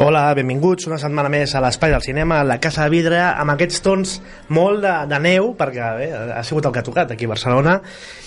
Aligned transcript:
Hola, 0.00 0.30
benvinguts 0.32 0.86
una 0.88 0.96
setmana 0.96 1.28
més 1.28 1.52
a 1.52 1.60
l'Espai 1.60 1.90
del 1.92 2.00
Cinema, 2.00 2.38
a 2.40 2.44
la 2.48 2.54
Casa 2.56 2.86
de 2.86 2.92
Vidre, 2.94 3.18
amb 3.20 3.52
aquests 3.52 3.82
tons 3.84 4.14
molt 4.56 4.80
de, 4.80 4.92
de 5.10 5.18
neu, 5.20 5.50
perquè 5.58 5.88
bé, 5.98 6.06
ha 6.32 6.40
sigut 6.48 6.64
el 6.64 6.72
que 6.72 6.80
ha 6.80 6.86
tocat 6.86 7.12
aquí 7.12 7.28
a 7.28 7.32
Barcelona 7.34 7.74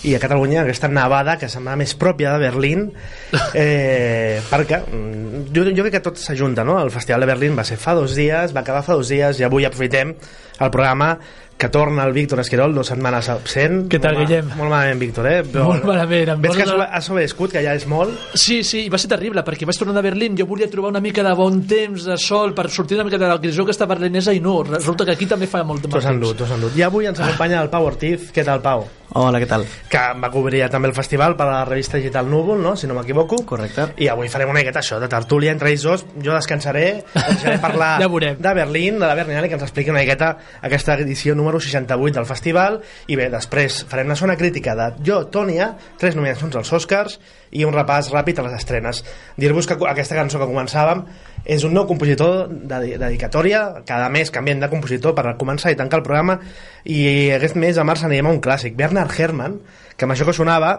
i 0.06 0.12
a 0.14 0.20
Catalunya, 0.22 0.60
aquesta 0.62 0.86
nevada 0.86 1.34
que 1.40 1.48
sembla 1.50 1.74
més 1.80 1.96
pròpia 1.98 2.36
de 2.36 2.44
Berlín, 2.44 2.84
eh, 3.64 4.38
perquè 4.52 4.84
mm, 4.84 5.48
jo, 5.50 5.66
jo 5.66 5.88
crec 5.88 5.96
que 5.96 6.04
tot 6.04 6.22
s'ajunta, 6.22 6.62
no? 6.62 6.78
El 6.78 6.94
Festival 6.94 7.26
de 7.26 7.32
Berlín 7.32 7.58
va 7.58 7.66
ser 7.66 7.80
fa 7.82 7.98
dos 7.98 8.14
dies, 8.14 8.54
va 8.54 8.62
acabar 8.62 8.86
fa 8.86 8.94
dos 8.94 9.10
dies, 9.10 9.42
i 9.42 9.48
avui 9.50 9.66
aprofitem 9.66 10.14
el 10.14 10.70
programa 10.70 11.16
que 11.56 11.68
torna 11.68 12.04
el 12.04 12.12
Víctor 12.12 12.40
Esquirol, 12.42 12.74
dues 12.74 12.88
setmanes 12.90 13.28
absent. 13.32 13.84
Què 13.88 14.00
tal, 14.02 14.16
Molt 14.18 14.26
Guillem? 14.26 14.48
Molt 14.58 14.70
malament, 14.72 14.98
Víctor, 15.00 15.28
eh? 15.30 15.38
Molt 15.54 15.84
malament, 15.86 16.32
em 16.34 16.42
Ves 16.42 16.56
que 16.58 16.64
has, 16.66 16.72
has 16.98 17.06
sobreviscut, 17.08 17.52
que 17.54 17.62
ja 17.64 17.74
és 17.78 17.86
molt. 17.88 18.10
Sí, 18.34 18.62
sí, 18.66 18.82
i 18.84 18.90
va 18.92 18.98
ser 19.00 19.08
terrible, 19.12 19.44
perquè 19.46 19.68
vaig 19.68 19.78
tornar 19.78 19.94
de 19.96 20.02
Berlín, 20.08 20.36
jo 20.36 20.48
volia 20.50 20.68
trobar 20.70 20.90
una 20.90 21.00
mica 21.04 21.22
de 21.24 21.32
bon 21.38 21.62
temps, 21.70 22.04
de 22.10 22.18
sol, 22.18 22.52
per 22.58 22.66
sortir 22.74 22.98
una 22.98 23.06
mica 23.06 23.18
de 23.22 23.28
la 23.30 23.38
grisó 23.38 23.62
aquesta 23.62 23.86
berlinesa, 23.86 24.34
i 24.34 24.42
no, 24.44 24.58
resulta 24.66 25.06
que 25.06 25.14
aquí 25.14 25.30
també 25.30 25.46
fa 25.46 25.62
molt 25.64 25.86
de 25.86 25.88
T'ho 25.88 25.96
mal 25.96 26.04
has 26.04 26.10
endut, 26.12 26.34
temps. 26.34 26.42
t'ho 26.42 26.50
has 26.50 26.58
endut. 26.58 26.76
I 26.76 26.82
avui 26.88 27.06
ens 27.06 27.20
acompanya 27.22 27.62
el 27.62 27.70
Pau 27.70 27.86
Ortiz. 27.86 28.28
Què 28.34 28.44
tal, 28.44 28.60
Pau? 28.60 28.84
Hola, 29.16 29.38
què 29.38 29.46
tal? 29.46 29.62
que 29.92 30.00
va 30.18 30.28
cobrir 30.32 30.58
ja 30.58 30.66
també 30.72 30.88
el 30.90 30.94
festival 30.96 31.36
per 31.38 31.44
a 31.46 31.50
la 31.52 31.64
revista 31.68 32.00
digital 32.00 32.26
Núvol, 32.26 32.58
no? 32.60 32.72
si 32.74 32.88
no 32.90 32.96
m'equivoco. 32.96 33.36
Correcte. 33.46 33.84
I 34.02 34.08
avui 34.10 34.26
farem 34.32 34.50
una 34.50 34.58
miqueta 34.58 34.80
això, 34.82 34.98
de 34.98 35.06
tertúlia 35.12 35.52
entre 35.54 35.70
ells 35.70 35.84
dos. 35.86 36.02
Jo 36.18 36.34
descansaré, 36.34 37.04
deixaré 37.14 37.60
parlar 37.62 37.92
Ja 38.02 38.08
veurem. 38.10 38.40
de 38.42 38.54
Berlín, 38.58 38.98
de 38.98 39.06
la 39.06 39.14
Berlinale, 39.14 39.46
que 39.48 39.54
ens 39.54 39.62
expliqui 39.68 39.94
una 39.94 40.02
miqueta 40.02 40.32
aquesta 40.66 40.96
edició 40.98 41.36
número 41.38 41.60
68 41.62 42.18
del 42.18 42.26
festival. 42.26 42.80
I 43.06 43.14
bé, 43.20 43.28
després 43.30 43.84
farem 43.86 44.10
una 44.10 44.18
zona 44.18 44.34
crítica 44.40 44.74
de 44.74 44.90
Jo, 45.06 45.20
Tònia, 45.30 45.76
tres 46.00 46.18
nominacions 46.18 46.58
als 46.58 46.72
Oscars 46.74 47.20
i 47.54 47.62
un 47.62 47.70
repàs 47.76 48.10
ràpid 48.10 48.42
a 48.42 48.48
les 48.48 48.58
estrenes. 48.58 49.04
Dir-vos 49.38 49.70
que 49.70 49.78
aquesta 49.94 50.18
cançó 50.18 50.42
que 50.42 50.50
començàvem 50.50 51.04
és 51.44 51.64
un 51.64 51.74
nou 51.76 51.86
compositor 51.86 52.48
de 52.48 52.96
dedicatòria, 52.96 53.84
cada 53.86 54.08
mes 54.12 54.32
canviem 54.32 54.62
de 54.62 54.70
compositor 54.72 55.14
per 55.16 55.36
començar 55.40 55.72
i 55.72 55.78
tancar 55.78 56.00
el 56.00 56.06
programa. 56.06 56.38
I 56.84 57.30
aquest 57.36 57.58
mes 57.60 57.76
de 57.76 57.84
març 57.84 58.04
anirem 58.06 58.30
a 58.30 58.34
un 58.34 58.40
clàssic, 58.44 58.76
Bernard 58.78 59.12
Herrmann, 59.12 59.60
que 59.96 60.08
amb 60.08 60.16
això 60.16 60.26
que 60.26 60.36
sonava 60.36 60.74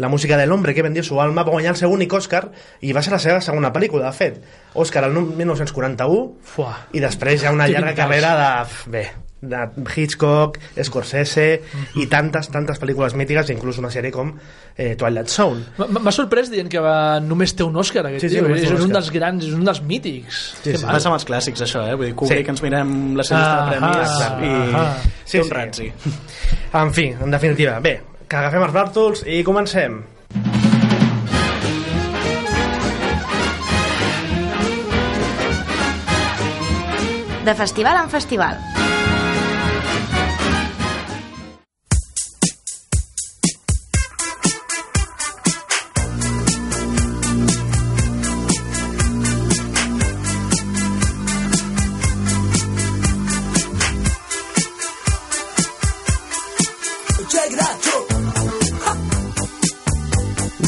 la 0.00 0.08
música 0.08 0.36
de 0.36 0.46
l'hombre 0.46 0.74
que 0.74 0.82
vendió 0.82 1.02
su 1.04 1.20
alma 1.20 1.44
va 1.44 1.52
guanyar 1.52 1.74
el 1.74 1.80
seu 1.80 1.92
únic 1.92 2.12
Òscar 2.16 2.46
i 2.80 2.92
va 2.96 3.02
ser 3.04 3.12
la 3.12 3.20
seva 3.20 3.40
segona 3.44 3.72
pel·lícula, 3.72 4.08
de 4.08 4.16
fet. 4.16 4.38
Òscar 4.74 5.04
el 5.08 5.16
1941 5.16 6.22
Fuà. 6.54 6.76
i 6.92 7.02
després 7.04 7.42
hi 7.42 7.50
ha 7.50 7.56
una 7.56 7.68
llarga 7.68 7.96
carrera 7.98 8.36
de, 8.38 8.80
bé, 8.92 9.04
de 9.40 9.60
Hitchcock, 9.96 10.58
Scorsese 10.84 11.46
i 11.96 12.04
tantes, 12.12 12.50
tantes 12.52 12.78
pel·lícules 12.82 13.14
mítiques 13.16 13.48
inclús 13.54 13.78
una 13.80 13.88
sèrie 13.90 14.12
com 14.12 14.34
eh, 14.76 14.94
Twilight 15.00 15.32
Zone 15.32 15.88
M'ha 15.88 16.12
sorprès 16.12 16.50
dient 16.52 16.68
que 16.68 16.82
va, 16.84 17.20
només 17.24 17.54
té 17.56 17.64
un 17.64 17.76
Òscar, 17.80 18.04
aquest 18.10 18.26
Sí, 18.26 18.28
sí, 18.34 18.36
tio. 18.42 18.50
té 18.52 18.66
és 18.68 18.84
un 18.84 18.92
dels 18.92 19.08
grans, 19.14 19.46
és 19.48 19.54
un 19.56 19.64
dels 19.64 19.80
mítics. 19.82 20.42
Sí, 20.62 20.76
sí. 20.76 20.84
Passa 20.84 21.08
amb 21.08 21.16
els 21.16 21.24
clàssics, 21.28 21.64
això, 21.64 21.86
eh? 21.88 21.94
Vull 21.96 22.10
dir, 22.10 22.14
Kubrick, 22.14 22.38
Sí. 22.40 22.44
que 22.44 22.50
ens 22.50 22.62
mirem 22.62 22.94
la 23.16 23.24
seva 23.24 23.40
llista 23.40 23.64
de 23.64 23.70
premis 23.70 24.14
Ahà, 24.20 24.30
i 24.44 24.52
ahà. 24.76 24.86
Sí, 25.24 25.32
té 25.38 25.40
un 25.40 25.48
sí. 25.48 25.54
ranci. 25.56 25.92
en 26.84 26.92
fi, 26.94 27.08
en 27.16 27.30
definitiva, 27.30 27.80
bé 27.80 27.96
que 28.28 28.36
agafem 28.36 28.62
els 28.62 28.72
bàrtols 28.76 29.24
i 29.26 29.40
comencem 29.42 30.02
De 37.44 37.54
festival 37.54 37.96
en 38.04 38.10
festival. 38.10 38.58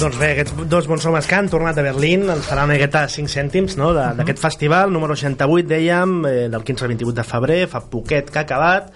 Doncs 0.02 0.16
bé, 0.18 0.28
aquests 0.32 0.54
dos 0.70 0.86
bons 0.90 1.04
homes 1.06 1.26
que 1.30 1.36
han 1.36 1.48
tornat 1.52 1.76
a 1.78 1.82
Berlín 1.84 2.24
ens 2.32 2.46
farà 2.48 2.64
una 2.66 2.74
miqueta 2.74 3.04
5 3.10 3.30
cèntims 3.30 3.76
no, 3.78 3.92
de- 3.94 4.08
d'aquest 4.18 4.40
festival, 4.42 4.90
número 4.94 5.14
68, 5.14 5.68
dèiem, 5.68 6.14
eh, 6.26 6.48
del 6.50 6.64
15 6.66 6.84
al 6.86 6.92
28 6.94 7.14
de 7.20 7.24
febrer, 7.28 7.58
fa 7.70 7.80
poquet 7.92 8.30
que 8.30 8.40
ha 8.40 8.42
acabat, 8.46 8.88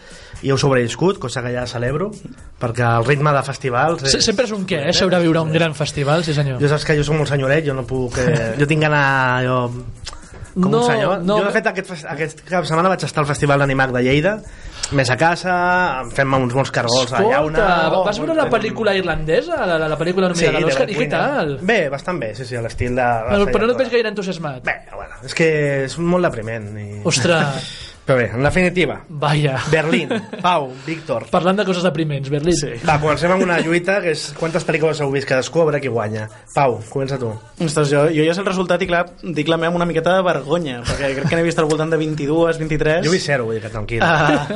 i 0.43 0.50
heu 0.50 0.59
sobreviscut, 0.59 1.19
cosa 1.22 1.43
que 1.44 1.53
ja 1.54 1.66
celebro, 1.71 2.10
perquè 2.59 2.82
el 2.87 3.04
ritme 3.06 3.32
de 3.37 3.43
festivals... 3.47 4.03
Se- 4.10 4.21
Sempre 4.25 4.47
és 4.48 4.53
un 4.56 4.66
què, 4.66 4.81
eh? 4.88 4.93
Sobreviure 4.97 5.38
a 5.38 5.47
un 5.47 5.53
gran 5.54 5.75
festival, 5.78 6.25
sí 6.27 6.34
senyor. 6.34 6.59
Jo 6.62 6.69
saps 6.72 6.84
que 6.88 6.97
jo 6.98 7.04
soc 7.06 7.15
molt 7.21 7.31
senyoret, 7.31 7.62
jo 7.66 7.75
no 7.75 7.87
puc... 7.87 8.19
Eh, 8.19 8.54
jo 8.60 8.66
tinc 8.66 8.83
gana... 8.88 9.04
Jo, 9.47 9.60
com 10.56 10.71
No, 10.72 10.78
un 10.81 10.87
senyor. 10.91 11.19
no. 11.22 11.38
jo, 11.38 11.44
de 11.44 11.53
fet, 11.53 11.66
aquest, 11.69 12.04
aquest 12.09 12.38
cap 12.48 12.65
setmana 12.65 12.88
vaig 12.88 13.03
estar 13.04 13.21
al 13.22 13.28
Festival 13.28 13.60
d'Animac 13.60 13.91
de 13.93 14.00
Lleida, 14.06 14.38
més 14.94 15.08
a 15.10 15.16
casa, 15.19 15.54
fem 16.14 16.34
uns 16.38 16.54
bons 16.54 16.70
cargols 16.70 17.10
a 17.12 17.19
Escolta, 17.19 17.32
llauna... 17.41 17.64
va- 17.91 18.02
vas 18.06 18.20
veure 18.22 18.36
la 18.38 18.47
pel·lícula 18.52 18.94
irlandesa, 18.98 19.58
la, 19.66 19.78
la, 19.82 19.88
la 19.91 19.98
pel·lícula 19.98 20.28
nominada 20.30 20.60
a 20.60 20.62
l'Òscar, 20.62 20.86
i 20.92 20.98
què 21.00 21.08
tal? 21.10 21.56
Bé, 21.66 21.80
bastant 21.91 22.20
bé, 22.22 22.32
sí, 22.38 22.47
sí, 22.47 22.54
a 22.58 22.62
l'estil 22.62 22.94
de... 22.94 23.08
Però, 23.32 23.48
però 23.50 23.66
no 23.66 23.74
et 23.74 23.82
veig 23.82 23.91
gaire 23.97 24.12
entusiasmat. 24.14 24.62
Bé, 24.66 24.76
bueno, 24.94 25.19
és 25.26 25.34
que 25.34 25.48
és 25.88 25.98
molt 25.98 26.28
depriment. 26.28 26.70
I... 26.78 26.88
Ostres, 27.08 27.72
Però 28.06 28.16
bé, 28.20 28.28
en 28.30 28.42
definitiva, 28.46 29.00
vaja. 29.08 29.56
Berlín, 29.72 30.08
Pau, 30.40 30.68
Víctor... 30.86 31.24
Parlant 31.32 31.58
de 31.58 31.64
coses 31.66 31.82
depriments, 31.82 32.30
Berlín. 32.30 32.54
Sí. 32.54 32.68
Va, 32.86 33.00
comencem 33.02 33.32
amb 33.34 33.42
una 33.42 33.56
lluita, 33.58 33.96
que 34.04 34.12
és 34.14 34.28
quantes 34.38 34.62
pel·lícules 34.68 35.00
heu 35.02 35.10
vist 35.10 35.26
cadascú, 35.26 35.64
a 35.64 35.66
veure 35.66 35.80
qui 35.82 35.91
guanya. 35.91 36.28
Pau, 36.54 36.76
comença 36.92 37.18
tu. 37.18 37.32
Ostres, 37.66 37.91
jo, 37.91 38.04
jo 38.14 38.22
ja 38.28 38.36
sé 38.36 38.44
el 38.44 38.47
resultat 38.47 38.84
i 38.84 38.86
clar, 38.86 39.03
dic 39.24 39.50
la 39.50 39.58
meva 39.58 39.72
amb 39.74 39.80
una 39.80 39.88
miqueta 39.91 40.14
de 40.14 40.22
vergonya, 40.22 40.84
perquè 40.86 41.10
crec 41.16 41.26
que 41.32 41.41
n'he 41.41 41.48
vist 41.48 41.58
al 41.58 41.66
voltant 41.66 41.91
de 41.91 41.98
22, 41.98 42.60
23. 42.62 43.03
Jo 43.03 43.10
he 43.10 43.16
vist 43.16 43.26
zero, 43.26 43.48
vull 43.50 43.58
dir 43.58 43.64
que 43.66 43.72
tranquil. 43.74 44.06
Ah, 44.06 44.47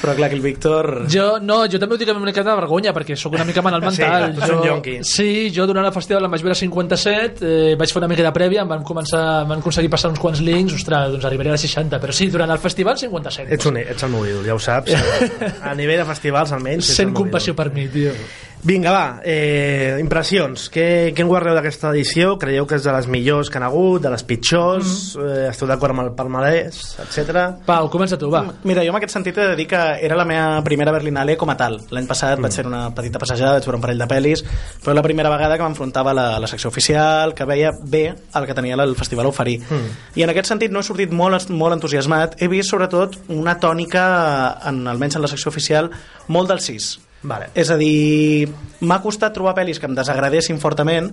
però 0.00 0.14
clar, 0.16 0.30
que 0.32 0.38
el 0.38 0.40
Víctor... 0.40 0.88
Jo, 1.12 1.34
no, 1.44 1.58
jo 1.68 1.76
també 1.82 1.98
ho 1.98 2.00
dic 2.00 2.08
amb 2.08 2.22
una 2.22 2.30
mica 2.30 2.40
de 2.46 2.56
vergonya, 2.62 2.94
perquè 2.96 3.12
sóc 3.20 3.36
una 3.36 3.44
mica 3.44 3.60
malalt 3.66 3.84
Sí, 3.92 4.00
mental. 4.00 4.32
tu 4.38 4.40
ets 4.46 4.54
un 4.56 4.64
yonqui. 4.70 4.96
Sí, 5.04 5.28
jo 5.52 5.68
durant 5.68 5.84
el 5.84 5.92
festival 5.92 6.24
em 6.24 6.32
vaig 6.32 6.46
veure 6.48 6.56
57, 6.56 7.44
eh, 7.44 7.76
vaig 7.76 7.92
fer 7.92 8.00
una 8.00 8.08
mica 8.08 8.24
de 8.24 8.32
prèvia, 8.32 8.64
em 8.64 8.72
van, 8.72 8.88
començar, 8.88 9.22
em 9.44 9.52
van 9.52 9.60
aconseguir 9.60 9.92
passar 9.92 10.08
uns 10.14 10.22
quants 10.24 10.40
links, 10.40 10.78
ostres, 10.80 11.12
doncs 11.12 11.28
arribaré 11.28 11.52
a 11.52 11.58
les 11.58 11.68
60, 11.68 12.00
però 12.00 12.16
sí, 12.16 12.30
durant 12.32 12.48
el 12.48 12.56
festival 12.56 12.69
57. 12.76 13.50
Ets, 13.54 13.66
un, 13.70 13.80
ets 13.80 14.06
el 14.06 14.12
meu 14.12 14.26
ídol, 14.28 14.46
ja 14.46 14.56
ho 14.56 14.62
saps. 14.62 14.94
A 15.68 15.74
nivell 15.78 16.02
de 16.02 16.06
festivals, 16.08 16.52
almenys. 16.56 16.92
Sent 16.96 17.14
compassió 17.16 17.56
per 17.58 17.70
mi, 17.74 17.88
tio. 17.92 18.14
Vinga, 18.62 18.90
va, 18.92 19.20
eh, 19.24 19.96
impressions. 20.02 20.66
Què, 20.68 21.14
què 21.16 21.22
en 21.24 21.28
guardeu 21.30 21.54
d'aquesta 21.56 21.94
edició? 21.94 22.34
Creieu 22.38 22.66
que 22.68 22.76
és 22.76 22.84
de 22.84 22.92
les 22.92 23.06
millors 23.08 23.48
que 23.48 23.56
han 23.56 23.64
hagut, 23.64 24.02
de 24.04 24.10
les 24.12 24.22
pitjors? 24.22 25.16
Mm 25.16 25.22
-hmm. 25.22 25.46
eh, 25.46 25.48
esteu 25.48 25.66
d'acord 25.68 25.92
amb 25.92 26.02
el 26.02 26.12
palmarès, 26.12 26.98
etc. 27.00 27.56
Pau, 27.64 27.88
comença 27.88 28.18
tu, 28.18 28.30
va. 28.30 28.44
Mira, 28.64 28.84
jo 28.84 28.90
en 28.90 28.96
aquest 28.96 29.14
sentit 29.14 29.38
he 29.38 29.48
de 29.48 29.56
dir 29.56 29.66
que 29.66 29.80
era 30.02 30.14
la 30.14 30.26
meva 30.26 30.62
primera 30.62 30.92
Berlinale 30.92 31.38
com 31.38 31.48
a 31.48 31.56
tal. 31.56 31.80
L'any 31.90 32.06
passat 32.06 32.38
mm. 32.38 32.42
vaig 32.42 32.52
fer 32.52 32.66
una 32.66 32.94
petita 32.94 33.18
passejada, 33.18 33.52
vaig 33.52 33.64
veure 33.64 33.76
un 33.76 33.82
parell 33.82 33.98
de 33.98 34.06
pel·lis, 34.06 34.44
però 34.84 34.94
la 34.94 35.02
primera 35.02 35.30
vegada 35.30 35.56
que 35.56 35.62
m'enfrontava 35.62 36.10
a 36.10 36.14
la, 36.14 36.38
la 36.38 36.46
secció 36.46 36.68
oficial, 36.68 37.32
que 37.32 37.46
veia 37.46 37.70
bé 37.82 38.14
el 38.34 38.46
que 38.46 38.54
tenia 38.54 38.74
el 38.74 38.94
festival 38.94 39.24
a 39.24 39.28
oferir. 39.30 39.60
Mm. 39.60 40.16
I 40.16 40.22
en 40.22 40.30
aquest 40.30 40.48
sentit 40.48 40.70
no 40.70 40.80
he 40.80 40.82
sortit 40.82 41.10
molt, 41.10 41.48
molt 41.48 41.72
entusiasmat. 41.72 42.36
He 42.42 42.48
vist 42.48 42.68
sobretot 42.68 43.16
una 43.28 43.58
tònica, 43.58 44.58
en, 44.66 44.86
almenys 44.86 45.16
en 45.16 45.22
la 45.22 45.28
secció 45.28 45.48
oficial, 45.48 45.90
molt 46.28 46.48
del 46.48 46.60
6 46.60 47.00
Vale. 47.22 47.50
és 47.54 47.68
a 47.68 47.76
dir, 47.76 48.48
m'ha 48.80 49.00
costat 49.04 49.34
trobar 49.36 49.52
pel·lis 49.58 49.80
que 49.80 49.88
em 49.90 49.96
desagradessin 49.96 50.60
fortament, 50.62 51.10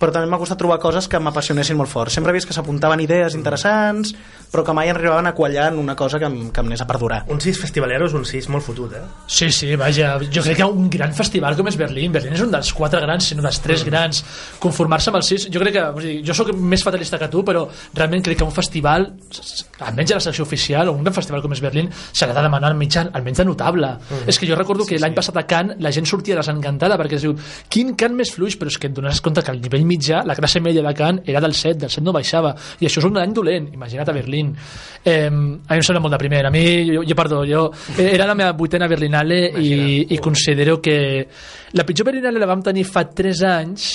però 0.00 0.12
també 0.12 0.28
m'ha 0.30 0.38
costat 0.40 0.58
trobar 0.60 0.78
coses 0.82 1.08
que 1.08 1.20
m'apassionessin 1.22 1.76
molt 1.78 1.90
fort. 1.90 2.12
Sempre 2.12 2.32
he 2.32 2.36
vist 2.36 2.48
que 2.48 2.56
s'apuntaven 2.56 3.00
idees 3.00 3.36
interessants, 3.38 4.12
però 4.52 4.64
que 4.64 4.74
mai 4.76 4.90
arribaven 4.92 5.26
a 5.26 5.34
quallar 5.34 5.70
en 5.72 5.78
una 5.80 5.96
cosa 5.96 6.18
que 6.18 6.28
em, 6.28 6.50
que 6.50 6.60
em 6.60 6.70
anés 6.70 6.82
a 6.84 6.86
perdurar. 6.88 7.22
Un 7.32 7.40
6 7.40 7.60
festivalero 7.60 8.06
és 8.08 8.16
un 8.16 8.24
6 8.28 8.48
molt 8.52 8.64
fotut, 8.66 8.92
eh? 8.96 9.02
Sí, 9.26 9.50
sí, 9.50 9.72
vaja, 9.76 10.14
jo 10.20 10.44
crec 10.44 10.60
que 10.60 10.68
un 10.68 10.90
gran 10.92 11.14
festival 11.16 11.56
com 11.56 11.68
és 11.70 11.78
Berlín. 11.80 12.12
Berlín 12.14 12.36
és 12.36 12.44
un 12.44 12.52
dels 12.52 12.72
quatre 12.76 13.00
grans, 13.02 13.30
sinó 13.32 13.44
dels 13.44 13.60
tres 13.64 13.82
mm. 13.82 13.90
grans. 13.90 14.22
Conformar-se 14.62 15.10
amb 15.12 15.20
el 15.20 15.26
6, 15.26 15.48
jo 15.52 15.62
crec 15.62 15.78
que... 15.78 15.86
O 15.96 16.04
sigui, 16.04 16.20
jo 16.26 16.36
sóc 16.36 16.52
més 16.56 16.84
fatalista 16.84 17.20
que 17.20 17.30
tu, 17.32 17.42
però 17.46 17.64
realment 17.94 18.24
crec 18.26 18.40
que 18.42 18.46
un 18.46 18.54
festival, 18.54 19.08
almenys 19.80 20.12
a 20.12 20.20
la 20.20 20.26
secció 20.28 20.44
oficial, 20.44 20.90
o 20.90 20.96
un 20.96 21.04
gran 21.06 21.16
festival 21.16 21.42
com 21.44 21.56
és 21.56 21.64
Berlín, 21.64 21.90
s'ha 22.12 22.28
de 22.28 22.36
demanar 22.36 22.72
almenys, 22.72 23.00
almenys 23.06 23.42
de 23.42 23.48
notable. 23.48 23.94
Mm. 23.96 24.28
És 24.30 24.38
que 24.38 24.48
jo 24.48 24.58
recordo 24.58 24.86
que 24.88 25.00
l'any 25.00 25.16
passat 25.16 25.40
a 25.40 25.46
Cannes 25.48 25.80
la 25.82 25.92
gent 25.94 26.08
sortia 26.08 26.36
desencantada 26.38 26.98
perquè 27.00 27.18
es 27.18 27.26
diu, 27.26 27.36
quin 27.72 27.94
Cannes 27.96 28.20
més 28.20 28.34
fluix, 28.34 28.58
però 28.60 28.72
és 28.72 28.78
que 28.80 28.90
et 28.90 28.96
dones 28.96 29.22
compte 29.24 29.44
que 29.44 29.54
el 29.54 29.62
nivell 29.62 29.85
mitjà, 29.86 30.22
la 30.26 30.34
classe 30.36 30.60
media 30.60 30.82
de 30.82 30.94
Cannes 30.94 31.22
era 31.26 31.40
del 31.40 31.54
7, 31.54 31.78
del 31.84 31.90
7 31.90 32.04
no 32.04 32.14
baixava, 32.14 32.54
i 32.80 32.88
això 32.88 33.02
és 33.02 33.08
un 33.08 33.18
any 33.22 33.32
dolent, 33.36 33.70
imagina't 33.74 34.10
a 34.10 34.16
Berlín. 34.16 34.52
Eh, 35.04 35.28
a 35.28 35.30
mi 35.30 35.78
em 35.78 35.86
sembla 35.86 36.02
molt 36.04 36.16
de 36.16 36.20
primer, 36.20 36.44
a 36.46 36.50
mi, 36.50 36.64
jo, 36.90 37.04
jo 37.06 37.18
perdó, 37.18 37.44
jo, 37.48 37.68
eh, 37.96 38.10
era 38.12 38.26
la 38.26 38.34
meva 38.38 38.52
vuitena 38.58 38.88
Berlinale 38.90 39.40
i, 39.62 39.70
i 40.10 40.18
considero 40.18 40.80
que 40.82 40.98
la 41.72 41.86
pitjor 41.86 42.10
Berlinale 42.10 42.42
la 42.42 42.50
vam 42.50 42.62
tenir 42.66 42.84
fa 42.88 43.06
3 43.08 43.42
anys, 43.48 43.90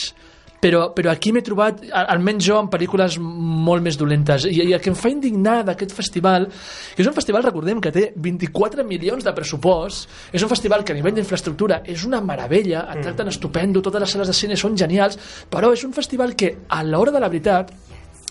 però, 0.62 0.92
però 0.94 1.10
aquí 1.12 1.32
m'he 1.34 1.42
trobat, 1.42 1.82
almenys 1.90 2.46
jo, 2.46 2.60
en 2.62 2.70
pel·lícules 2.72 3.18
molt 3.22 3.82
més 3.84 3.98
dolentes. 3.98 4.46
I, 4.46 4.62
I 4.70 4.76
el 4.78 4.82
que 4.84 4.92
em 4.94 4.98
fa 4.98 5.10
indignar 5.10 5.62
d'aquest 5.68 5.96
festival, 5.98 6.46
que 6.94 7.02
és 7.02 7.10
un 7.10 7.18
festival, 7.18 7.44
recordem, 7.48 7.82
que 7.82 7.94
té 7.96 8.08
24 8.16 8.86
milions 8.88 9.26
de 9.26 9.34
pressupost, 9.36 10.10
és 10.32 10.46
un 10.46 10.52
festival 10.52 10.86
que 10.86 10.94
a 10.94 11.00
nivell 11.00 11.18
d'infraestructura 11.18 11.82
és 11.90 12.06
una 12.06 12.22
meravella, 12.22 12.86
et 12.94 13.02
tracten 13.02 13.34
estupendo, 13.34 13.82
totes 13.82 14.06
les 14.06 14.14
sales 14.18 14.30
de 14.30 14.38
cine 14.38 14.60
són 14.60 14.78
genials, 14.78 15.18
però 15.50 15.74
és 15.74 15.86
un 15.88 15.98
festival 15.98 16.38
que, 16.38 16.54
a 16.70 16.84
l'hora 16.86 17.16
de 17.16 17.24
la 17.24 17.32
veritat, 17.32 17.74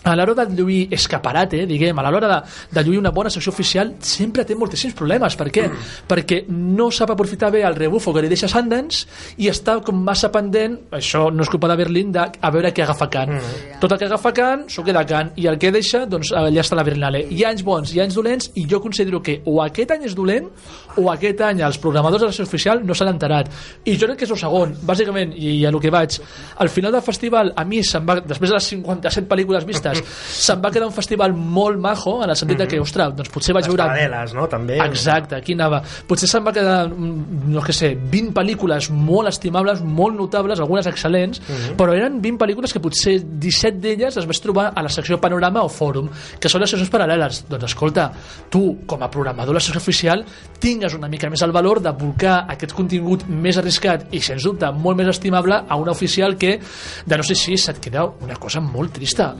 a 0.03 0.15
l'hora 0.15 0.45
de 0.45 0.55
lluir 0.55 0.87
escaparate, 0.93 1.65
diguem, 1.69 1.97
a 1.99 2.09
l'hora 2.09 2.29
de, 2.29 2.39
de 2.73 2.83
lluir 2.83 2.99
una 2.99 3.11
bona 3.11 3.29
secció 3.29 3.51
oficial, 3.51 3.93
sempre 4.01 4.45
té 4.45 4.55
moltíssims 4.57 4.95
problemes. 4.97 5.35
Per 5.37 5.47
què? 5.53 5.67
Perquè 6.09 6.41
no 6.49 6.89
sap 6.91 7.13
aprofitar 7.13 7.51
bé 7.53 7.61
el 7.67 7.77
rebufo 7.77 8.13
que 8.13 8.23
li 8.23 8.31
deixa 8.31 8.49
Sundance 8.51 9.05
i 9.41 9.49
està 9.51 9.77
com 9.85 10.01
massa 10.01 10.31
pendent, 10.33 10.77
això 10.97 11.27
no 11.33 11.45
és 11.45 11.51
culpa 11.51 11.69
de 11.71 11.77
Berlín, 11.83 12.11
de, 12.15 12.23
a 12.23 12.53
veure 12.53 12.73
què 12.73 12.85
agafa 12.85 13.09
Can. 13.13 13.35
Tot 13.81 13.93
el 13.93 14.01
que 14.01 14.09
agafa 14.09 14.33
Can, 14.33 14.65
s'ho 14.71 14.85
queda 14.87 15.05
Can, 15.07 15.33
i 15.37 15.47
el 15.51 15.59
que 15.61 15.71
deixa, 15.73 16.05
doncs 16.09 16.33
allà 16.37 16.65
està 16.65 16.77
la 16.79 16.85
Berlinale. 16.87 17.23
Hi 17.29 17.45
ha 17.45 17.51
anys 17.53 17.65
bons, 17.67 17.93
hi 17.93 18.01
ha 18.01 18.07
anys 18.07 18.17
dolents, 18.17 18.49
i 18.57 18.65
jo 18.69 18.81
considero 18.81 19.21
que 19.21 19.39
o 19.45 19.59
aquest 19.63 19.93
any 19.95 20.07
és 20.09 20.17
dolent, 20.17 20.49
o 20.97 21.07
aquest 21.13 21.45
any 21.45 21.61
els 21.65 21.77
programadors 21.81 22.25
de 22.25 22.31
la 22.31 22.33
secció 22.33 22.49
oficial 22.49 22.81
no 22.85 22.97
s'han 22.97 23.13
enterat. 23.13 23.51
I 23.85 23.95
jo 23.95 24.09
crec 24.09 24.23
que 24.23 24.27
és 24.27 24.33
el 24.33 24.41
segon, 24.41 24.73
bàsicament, 24.87 25.35
i 25.37 25.61
a 25.65 25.71
lo 25.71 25.79
que 25.79 25.93
vaig, 25.93 26.17
al 26.57 26.73
final 26.73 26.91
del 26.95 27.05
festival, 27.05 27.53
a 27.55 27.65
mi 27.67 27.83
se'm 27.85 28.07
va, 28.07 28.17
després 28.19 28.51
de 28.51 28.57
les 28.57 28.69
57 28.73 29.29
pel·lícules 29.29 29.67
vistes, 29.67 29.90
se'm 29.99 30.61
va 30.63 30.71
quedar 30.71 30.87
un 30.87 30.95
festival 30.95 31.33
molt 31.33 31.79
majo, 31.81 32.17
en 32.23 32.29
el 32.29 32.37
sentit 32.39 32.61
de 32.63 32.67
que, 32.67 32.79
ostres, 32.81 33.13
doncs 33.17 33.31
potser 33.33 33.55
vaig 33.57 33.65
Les 33.65 33.73
veure... 33.73 33.87
paral·leles, 33.87 34.35
no? 34.37 34.47
També. 34.51 34.77
Exacte, 34.85 35.35
aquí 35.37 35.55
anava. 35.57 35.81
Potser 36.07 36.29
se'm 36.31 36.47
va 36.47 36.53
quedar, 36.55 36.87
mm, 36.89 37.51
no 37.53 37.63
què 37.65 37.75
sé, 37.75 37.93
20 37.95 38.33
pel·lícules 38.37 38.89
molt 38.91 39.31
estimables, 39.31 39.81
molt 39.81 40.17
notables, 40.17 40.59
algunes 40.59 40.87
excel·lents, 40.89 41.41
però 41.77 41.95
eren 41.97 42.19
20 42.21 42.39
pel·lícules 42.41 42.73
que 42.73 42.83
potser 42.83 43.17
17 43.21 43.79
d'elles 43.81 44.15
les 44.17 44.27
vaig 44.27 44.41
trobar 44.43 44.71
a 44.75 44.83
la 44.83 44.89
secció 44.89 45.19
Panorama 45.21 45.63
o 45.65 45.69
Fòrum, 45.71 46.09
que 46.39 46.49
són 46.49 46.63
les 46.63 46.71
seccions 46.73 46.91
paral·leles. 46.91 47.45
Doncs 47.49 47.69
escolta, 47.71 48.09
tu, 48.49 48.63
com 48.87 49.03
a 49.03 49.09
programador 49.11 49.53
de 49.53 49.59
la 49.59 49.63
secció 49.63 49.81
oficial, 49.81 50.25
tingues 50.61 50.93
una 50.97 51.09
mica 51.09 51.29
més 51.29 51.41
el 51.41 51.53
valor 51.55 51.81
de 51.81 51.91
volcar 51.97 52.45
aquest 52.51 52.75
contingut 52.77 53.25
més 53.27 53.57
arriscat 53.57 54.07
i, 54.11 54.21
sens 54.23 54.45
dubte, 54.47 54.69
molt 54.71 54.99
més 54.99 55.09
estimable 55.11 55.57
a 55.67 55.77
una 55.79 55.91
oficial 55.95 56.37
que, 56.37 56.57
de 57.05 57.17
no 57.17 57.25
sé 57.25 57.35
si 57.35 57.57
se't 57.57 57.81
queda 57.81 58.05
una 58.21 58.37
cosa 58.41 58.61
molt 58.61 58.93
trista, 58.95 59.31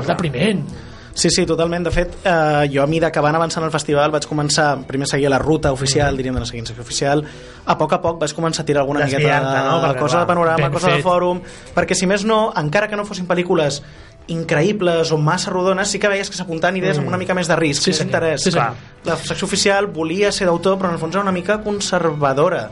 molt 0.00 0.14
depriment. 0.14 0.64
Sí, 1.12 1.28
sí, 1.28 1.44
totalment. 1.44 1.84
De 1.84 1.90
fet, 1.90 2.14
eh, 2.24 2.68
jo 2.72 2.82
a 2.82 2.86
mida 2.86 3.10
que 3.12 3.20
van 3.20 3.34
avançant 3.36 3.64
al 3.66 3.72
festival 3.74 4.12
vaig 4.14 4.26
començar 4.30 4.86
primer 4.86 5.08
seguir 5.10 5.28
la 5.28 5.40
ruta 5.42 5.72
oficial, 5.72 6.16
diríem, 6.16 6.34
de 6.38 6.44
la 6.44 6.46
seguint 6.46 6.68
secció 6.70 6.84
oficial. 6.86 7.24
A 7.66 7.76
poc 7.76 7.92
a 7.92 8.00
poc 8.00 8.20
vaig 8.20 8.32
començar 8.36 8.62
a 8.62 8.66
tirar 8.66 8.84
alguna 8.84 9.04
miqueta 9.04 9.40
de, 9.42 9.64
no? 9.66 9.80
Perquè, 9.82 9.98
cosa 9.98 10.14
clar, 10.16 10.22
de 10.22 10.30
panorama, 10.30 10.70
cosa 10.70 10.88
de 10.88 11.00
fet. 11.00 11.04
fòrum, 11.04 11.42
perquè 11.74 11.98
si 11.98 12.06
més 12.06 12.24
no, 12.24 12.52
encara 12.56 12.88
que 12.88 12.96
no 12.96 13.04
fossin 13.04 13.26
pel·lícules 13.28 13.82
increïbles 14.30 15.10
o 15.12 15.18
massa 15.18 15.50
rodones, 15.50 15.88
sí 15.90 15.98
que 15.98 16.08
veies 16.08 16.30
que 16.30 16.36
s'apuntaven 16.38 16.76
idees 16.80 16.98
amb 16.98 17.08
una 17.10 17.18
mica 17.18 17.34
més 17.34 17.48
de 17.50 17.56
risc, 17.58 17.82
Sí, 17.82 17.90
més 17.90 18.00
interès. 18.06 18.44
Sí. 18.46 18.52
Clar. 18.54 18.72
La 19.04 19.14
secció 19.16 19.46
oficial 19.46 19.86
volia 19.88 20.30
ser 20.30 20.44
d'autor, 20.46 20.76
però 20.78 20.88
en 20.90 20.94
el 20.94 21.00
fons 21.00 21.14
era 21.14 21.22
una 21.22 21.32
mica 21.32 21.58
conservadora. 21.64 22.66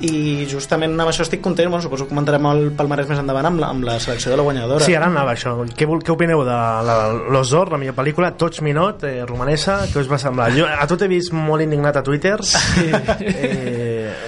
I 0.00 0.46
justament 0.50 0.94
amb 0.94 1.10
això 1.10 1.24
estic 1.26 1.40
content, 1.42 1.68
bueno, 1.68 1.82
suposo 1.82 2.04
que 2.06 2.12
comentarem 2.14 2.46
el 2.52 2.68
palmarès 2.78 3.08
més 3.10 3.18
endavant 3.18 3.48
amb 3.50 3.60
la, 3.60 3.70
amb 3.74 3.84
la 3.88 3.98
selecció 4.00 4.30
de 4.30 4.36
la 4.38 4.44
guanyadora. 4.46 4.84
Sí, 4.84 4.94
ara 4.94 5.08
anava 5.10 5.34
això. 5.34 5.56
Què, 5.76 5.88
què 6.06 6.14
opineu 6.14 6.44
de 6.46 6.54
la- 6.86 7.12
l'Osor, 7.34 7.72
la 7.72 7.78
millor 7.82 7.96
pel·lícula, 7.98 8.32
Touch 8.36 8.60
Me 8.62 8.72
Not, 8.72 9.02
eh, 9.04 9.24
romanesa? 9.26 9.80
Què 9.92 10.00
us 10.04 10.10
va 10.10 10.18
semblar? 10.22 10.52
Jo 10.56 10.66
a 10.66 10.86
tu 10.86 10.96
t'he 10.96 11.08
vist 11.08 11.32
molt 11.32 11.62
indignat 11.66 11.96
a 11.96 12.02
Twitter. 12.02 12.36
Sí. 12.44 12.90
Eh, 13.20 13.75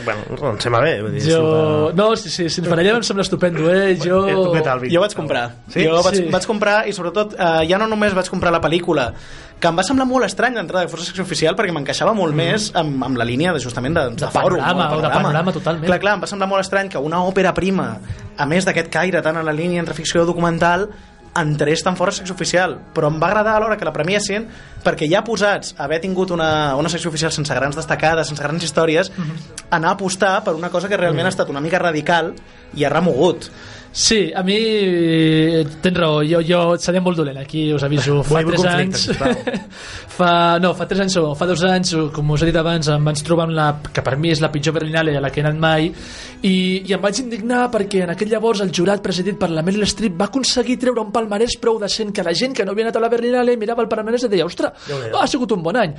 bueno, 0.04 0.20
no 0.40 0.50
em 0.52 0.60
sembla 0.62 0.80
bé. 0.84 0.92
Vull 1.02 1.16
dir, 1.16 1.22
Jo... 1.30 1.90
No, 1.96 2.10
sí, 2.16 2.30
sí, 2.30 2.48
si 2.48 2.60
ens 2.62 2.68
barallem 2.70 2.96
em 3.00 3.06
sembla 3.06 3.24
estupendo, 3.26 3.66
eh? 3.72 3.96
Jo... 4.00 4.22
Eh, 4.28 4.36
tu 4.36 4.52
què 4.54 4.62
tal, 4.66 4.80
Vic? 4.84 4.92
Jo 4.94 5.02
vaig 5.04 5.14
comprar. 5.18 5.44
Sí? 5.72 5.84
Jo 5.86 5.98
vaig, 6.04 6.16
Sí. 6.18 6.28
vaig 6.32 6.46
comprar 6.46 6.78
i 6.88 6.92
sobretot 6.96 7.34
eh, 7.38 7.66
ja 7.70 7.78
no 7.78 7.86
només 7.90 8.14
vaig 8.16 8.28
comprar 8.30 8.52
la 8.54 8.60
pel·lícula, 8.64 9.12
que 9.58 9.66
em 9.72 9.78
va 9.78 9.82
semblar 9.82 10.06
molt 10.06 10.24
estrany 10.28 10.54
d'entrada 10.54 10.86
de 10.86 10.92
Força 10.92 11.08
Secció 11.10 11.24
Oficial 11.26 11.56
perquè 11.58 11.72
m'encaixava 11.74 12.12
molt 12.14 12.34
més 12.38 12.68
amb, 12.78 13.02
amb 13.08 13.18
la 13.18 13.24
línia 13.26 13.52
de, 13.52 13.58
justament 13.64 13.96
de, 13.96 14.04
de, 14.14 14.20
De 14.22 14.30
fòrum, 14.30 14.60
panorama, 14.62 14.88
no? 14.92 14.96
o 14.98 15.02
de 15.02 15.10
panorama, 15.10 15.52
totalment. 15.56 15.86
Clar, 15.90 15.98
clar, 16.04 16.14
em 16.14 16.22
va 16.22 16.30
semblar 16.30 16.48
molt 16.52 16.62
estrany 16.62 16.88
que 16.92 16.98
una 17.02 17.24
òpera 17.26 17.52
prima, 17.56 17.88
a 18.38 18.46
més 18.46 18.64
d'aquest 18.68 18.88
caire 18.94 19.20
tant 19.24 19.36
a 19.36 19.42
la 19.42 19.52
línia 19.52 19.82
entre 19.82 19.94
ficció 19.98 20.22
i 20.22 20.26
documental, 20.30 20.88
entrés 21.42 21.82
tan 21.84 21.96
fora 21.96 22.14
secció 22.14 22.34
oficial 22.34 22.76
però 22.94 23.10
em 23.12 23.18
va 23.20 23.30
agradar 23.30 23.56
a 23.56 23.62
l'hora 23.62 23.78
que 23.78 23.86
la 23.88 23.94
premiessin 23.94 24.46
perquè 24.84 25.08
ja 25.10 25.24
posats 25.26 25.74
a 25.76 25.84
haver 25.86 26.00
tingut 26.04 26.32
una, 26.34 26.76
una 26.78 26.90
secció 26.92 27.10
oficial 27.12 27.32
sense 27.34 27.54
grans 27.54 27.76
destacades, 27.76 28.28
sense 28.28 28.42
grans 28.42 28.64
històries 28.64 29.12
anar 29.70 29.92
a 29.92 29.96
apostar 29.96 30.38
per 30.44 30.54
una 30.58 30.70
cosa 30.70 30.88
que 30.88 30.96
realment 31.00 31.26
ha 31.26 31.34
estat 31.34 31.50
una 31.50 31.62
mica 31.64 31.80
radical 31.82 32.34
i 32.74 32.84
ha 32.84 32.92
remogut 32.92 33.50
Sí, 33.90 34.30
a 34.34 34.42
mi 34.44 34.56
eh, 34.58 35.66
tens 35.82 35.96
raó, 35.96 36.20
jo, 36.22 36.42
jo 36.44 36.60
seré 36.78 37.00
molt 37.00 37.16
dolent 37.18 37.38
aquí, 37.40 37.70
us 37.72 37.82
aviso, 37.86 38.20
fa 38.22 38.42
Vull 38.44 38.52
3 38.52 38.60
conflicte, 38.60 39.24
anys 39.24 39.64
fa, 40.18 40.30
no, 40.60 40.74
fa 40.76 40.86
3 40.86 41.06
anys 41.06 41.16
o 41.22 41.32
fa 41.38 41.48
2 41.48 41.64
anys 41.70 41.94
com 42.14 42.34
us 42.34 42.44
he 42.44 42.50
dit 42.50 42.58
abans, 42.60 42.90
em 42.92 43.08
vaig 43.08 43.22
trobar 43.24 43.48
amb 43.48 43.56
la, 43.56 43.68
que 43.94 44.04
per 44.04 44.18
mi 44.20 44.30
és 44.34 44.42
la 44.44 44.50
pitjor 44.52 44.76
Berlinale 44.76 45.16
a 45.16 45.22
la 45.24 45.30
que 45.32 45.40
he 45.40 45.44
anat 45.46 45.58
mai 45.58 45.88
i, 45.88 46.52
i 46.84 46.94
em 46.94 47.00
vaig 47.02 47.22
indignar 47.24 47.64
perquè 47.72 48.04
en 48.04 48.12
aquell 48.12 48.30
llavors 48.30 48.60
el 48.62 48.74
jurat 48.76 49.02
presidit 49.02 49.38
per 49.40 49.48
la 49.50 49.64
Meryl 49.66 49.86
Streep 49.88 50.20
va 50.20 50.28
aconseguir 50.28 50.76
treure 50.84 51.02
un 51.02 51.10
palmarès 51.14 51.56
prou 51.58 51.80
decent 51.80 52.12
que 52.14 52.26
la 52.26 52.36
gent 52.36 52.54
que 52.54 52.68
no 52.68 52.76
havia 52.76 52.90
anat 52.90 53.00
a 53.00 53.02
la 53.02 53.10
Berlinale 53.10 53.56
mirava 53.58 53.82
el 53.86 53.90
palmarès 53.90 54.28
i 54.28 54.30
deia, 54.30 54.46
ostres, 54.46 54.86
ha 55.18 55.26
sigut 55.26 55.56
un 55.56 55.64
bon 55.64 55.80
any. 55.80 55.96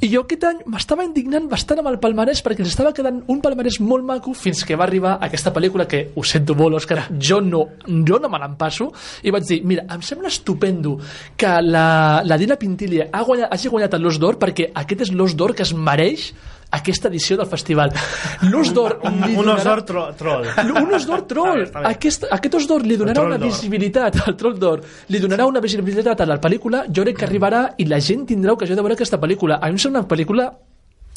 I 0.00 0.12
jo 0.14 0.22
aquest 0.22 0.46
any 0.48 0.62
m'estava 0.72 1.04
indignant 1.04 1.50
bastant 1.50 1.82
amb 1.82 1.90
el 1.90 1.98
palmarès 2.00 2.40
perquè 2.46 2.64
ens 2.64 2.72
estava 2.72 2.94
quedant 2.96 3.20
un 3.26 3.42
palmarès 3.44 3.80
molt 3.82 4.06
maco 4.06 4.32
fins 4.38 4.62
que 4.64 4.78
va 4.78 4.86
arribar 4.86 5.18
aquesta 5.20 5.52
pel·lícula 5.52 5.88
que 5.90 6.06
ho 6.14 6.24
sento 6.24 6.56
molt, 6.56 6.78
Òscar, 6.78 7.02
jo 7.18 7.31
no, 7.40 7.64
jo 8.06 8.18
no 8.20 8.28
me 8.28 8.38
l'empasso 8.42 8.90
i 9.22 9.30
vaig 9.30 9.46
dir, 9.48 9.60
mira, 9.64 9.84
em 9.94 10.02
sembla 10.02 10.28
estupendo 10.28 10.98
que 11.36 11.52
la, 11.62 12.22
la 12.24 12.36
Dina 12.38 12.56
Pintilia 12.56 13.08
ha 13.12 13.22
guanyat, 13.22 13.52
hagi 13.54 13.68
guanyat 13.72 13.94
l'Os 14.02 14.18
d'Or 14.18 14.36
perquè 14.42 14.70
aquest 14.74 15.00
és 15.08 15.12
l'Os 15.12 15.36
d'Or 15.36 15.54
que 15.54 15.62
es 15.62 15.72
mereix 15.72 16.32
aquesta 16.72 17.08
edició 17.08 17.36
del 17.36 17.44
festival. 17.46 17.90
L'Os 18.48 18.70
d'Or 18.72 18.98
Un, 19.04 19.18
li 19.28 19.34
un 19.36 19.44
donarà- 19.44 19.60
Osor 19.60 19.82
tro 19.84 20.06
troll. 20.16 20.46
un 20.72 20.94
os 20.96 21.04
d'or 21.06 21.22
troll. 21.28 21.60
Està 21.60 21.60
bé, 21.60 21.64
està 21.68 21.80
bé. 21.82 21.90
Aquest, 21.94 22.24
aquest 22.32 22.54
os 22.54 22.66
d'or 22.66 22.82
li 22.88 22.96
donarà 22.96 23.26
una 23.26 23.36
d'or. 23.36 23.46
visibilitat 23.50 24.16
al 24.26 24.36
troll 24.40 24.56
d'or, 24.58 24.80
li 25.12 25.18
donarà 25.20 25.44
una 25.46 25.60
visibilitat 25.60 26.20
a 26.20 26.26
la 26.26 26.38
pel·lícula, 26.40 26.86
jo 26.88 27.04
crec 27.04 27.18
que 27.18 27.26
arribarà 27.28 27.66
i 27.76 27.84
la 27.84 28.00
gent 28.00 28.24
tindrà 28.26 28.54
ocasió 28.56 28.74
de 28.74 28.80
veure 28.80 28.94
aquesta 28.96 29.20
pel·lícula. 29.20 29.58
A 29.60 29.66
mi 29.68 29.72
em 29.76 29.78
sembla 29.84 30.00
una 30.00 30.08
pel·lícula 30.08 30.48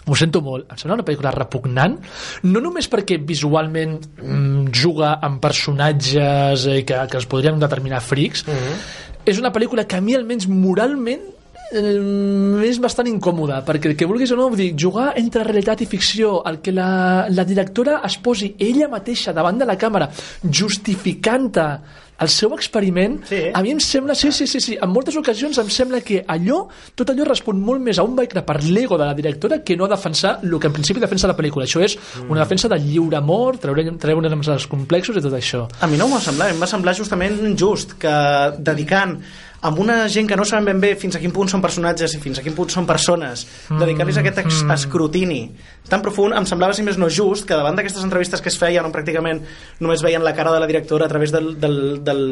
ho 0.05 0.15
sento 0.15 0.41
molt, 0.45 0.67
em 0.71 0.77
sembla 0.77 0.99
una 0.99 1.05
pel·lícula 1.07 1.31
repugnant 1.35 1.97
no 2.43 2.61
només 2.61 2.89
perquè 2.91 3.17
visualment 3.25 3.97
mm, 4.21 4.67
juga 4.75 5.15
amb 5.25 5.41
personatges 5.41 6.67
eh, 6.69 6.83
que, 6.85 6.99
que 7.11 7.17
es 7.21 7.25
podrien 7.29 7.59
determinar 7.59 8.01
frics 8.05 8.45
Mhm. 8.45 8.77
és 9.25 9.39
una 9.41 9.51
pel·lícula 9.51 9.87
que 9.89 9.97
a 9.97 10.01
mi 10.01 10.13
almenys 10.15 10.47
moralment 10.47 11.31
és 11.73 12.79
bastant 12.79 13.07
incòmoda, 13.09 13.61
perquè 13.65 13.89
el 13.91 13.97
que 13.97 14.07
vulguis 14.07 14.31
o 14.31 14.37
no, 14.39 14.49
vull 14.51 14.59
dir, 14.61 14.71
jugar 14.79 15.13
entre 15.19 15.43
realitat 15.43 15.81
i 15.81 15.89
ficció, 15.89 16.39
el 16.45 16.59
que 16.61 16.71
la, 16.75 17.25
la 17.29 17.45
directora 17.47 18.01
es 18.05 18.17
posi 18.21 18.53
ella 18.59 18.89
mateixa 18.91 19.33
davant 19.33 19.57
de 19.59 19.65
la 19.65 19.77
càmera 19.77 20.09
justificant-te 20.45 21.67
el 22.15 22.29
seu 22.31 22.53
experiment, 22.55 23.17
Sí. 23.27 23.41
a 23.53 23.61
mi 23.61 23.71
em 23.71 23.79
sembla, 23.83 24.15
sí, 24.15 24.31
sí, 24.31 24.47
sí, 24.47 24.61
sí, 24.61 24.77
en 24.81 24.87
moltes 24.89 25.17
ocasions 25.19 25.57
em 25.59 25.69
sembla 25.69 25.99
que 25.99 26.21
allò, 26.25 26.61
tot 26.95 27.09
allò 27.11 27.25
respon 27.27 27.59
molt 27.59 27.81
més 27.83 27.99
a 27.99 28.03
un 28.07 28.15
vehicle 28.15 28.41
per 28.47 28.61
l'ego 28.63 28.97
de 28.97 29.03
la 29.03 29.13
directora 29.13 29.61
que 29.65 29.75
no 29.75 29.83
a 29.83 29.89
defensar 29.89 30.39
el 30.41 30.57
que 30.57 30.67
en 30.67 30.73
principi 30.77 31.01
defensa 31.03 31.27
la 31.27 31.35
pel·lícula. 31.35 31.65
Això 31.67 31.83
és 31.83 31.97
una 32.29 32.39
defensa 32.39 32.69
del 32.71 32.87
lliure 32.87 33.17
amor, 33.17 33.57
treure, 33.57 33.83
treure'ns 33.99 34.47
els 34.47 34.67
complexos 34.67 35.17
i 35.17 35.21
tot 35.21 35.33
això. 35.33 35.67
A 35.81 35.87
mi 35.87 35.97
no 35.97 36.07
m'ho 36.07 36.15
va 36.15 36.21
semblar, 36.21 36.51
em 36.53 36.61
va 36.61 36.67
semblar 36.71 36.95
justament 36.95 37.35
just 37.59 37.97
que 37.99 38.15
dedicant 38.59 39.19
amb 39.65 39.79
una 39.81 39.95
gent 40.11 40.27
que 40.29 40.35
no 40.37 40.45
sabem 40.45 40.65
ben 40.69 40.79
bé 40.83 40.91
fins 40.99 41.15
a 41.17 41.19
quin 41.23 41.31
punt 41.33 41.49
són 41.51 41.61
personatges 41.63 42.13
i 42.13 42.19
fins 42.21 42.37
a 42.39 42.43
quin 42.45 42.53
punt 42.57 42.69
són 42.73 42.85
persones, 42.85 43.45
dedicar-los 43.79 44.19
aquest 44.21 44.39
ex 44.43 44.61
escrutini 44.75 45.41
tan 45.89 46.03
profund, 46.05 46.35
em 46.37 46.45
semblava, 46.45 46.73
si 46.77 46.83
més 46.85 46.99
no 47.01 47.09
just, 47.09 47.47
que 47.49 47.57
davant 47.57 47.75
d'aquestes 47.77 48.03
entrevistes 48.05 48.41
que 48.45 48.49
es 48.53 48.57
feien 48.61 48.85
on 48.85 48.93
pràcticament 48.93 49.41
només 49.81 50.03
veien 50.05 50.23
la 50.23 50.35
cara 50.37 50.53
de 50.53 50.59
la 50.63 50.67
directora 50.69 51.05
a 51.05 51.11
través 51.11 51.31
del, 51.33 51.55
del, 51.59 51.77
del, 52.05 52.23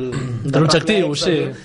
De 0.45 0.59
l'objectiu, 0.59 1.15
sí. 1.15 1.31
del- 1.31 1.55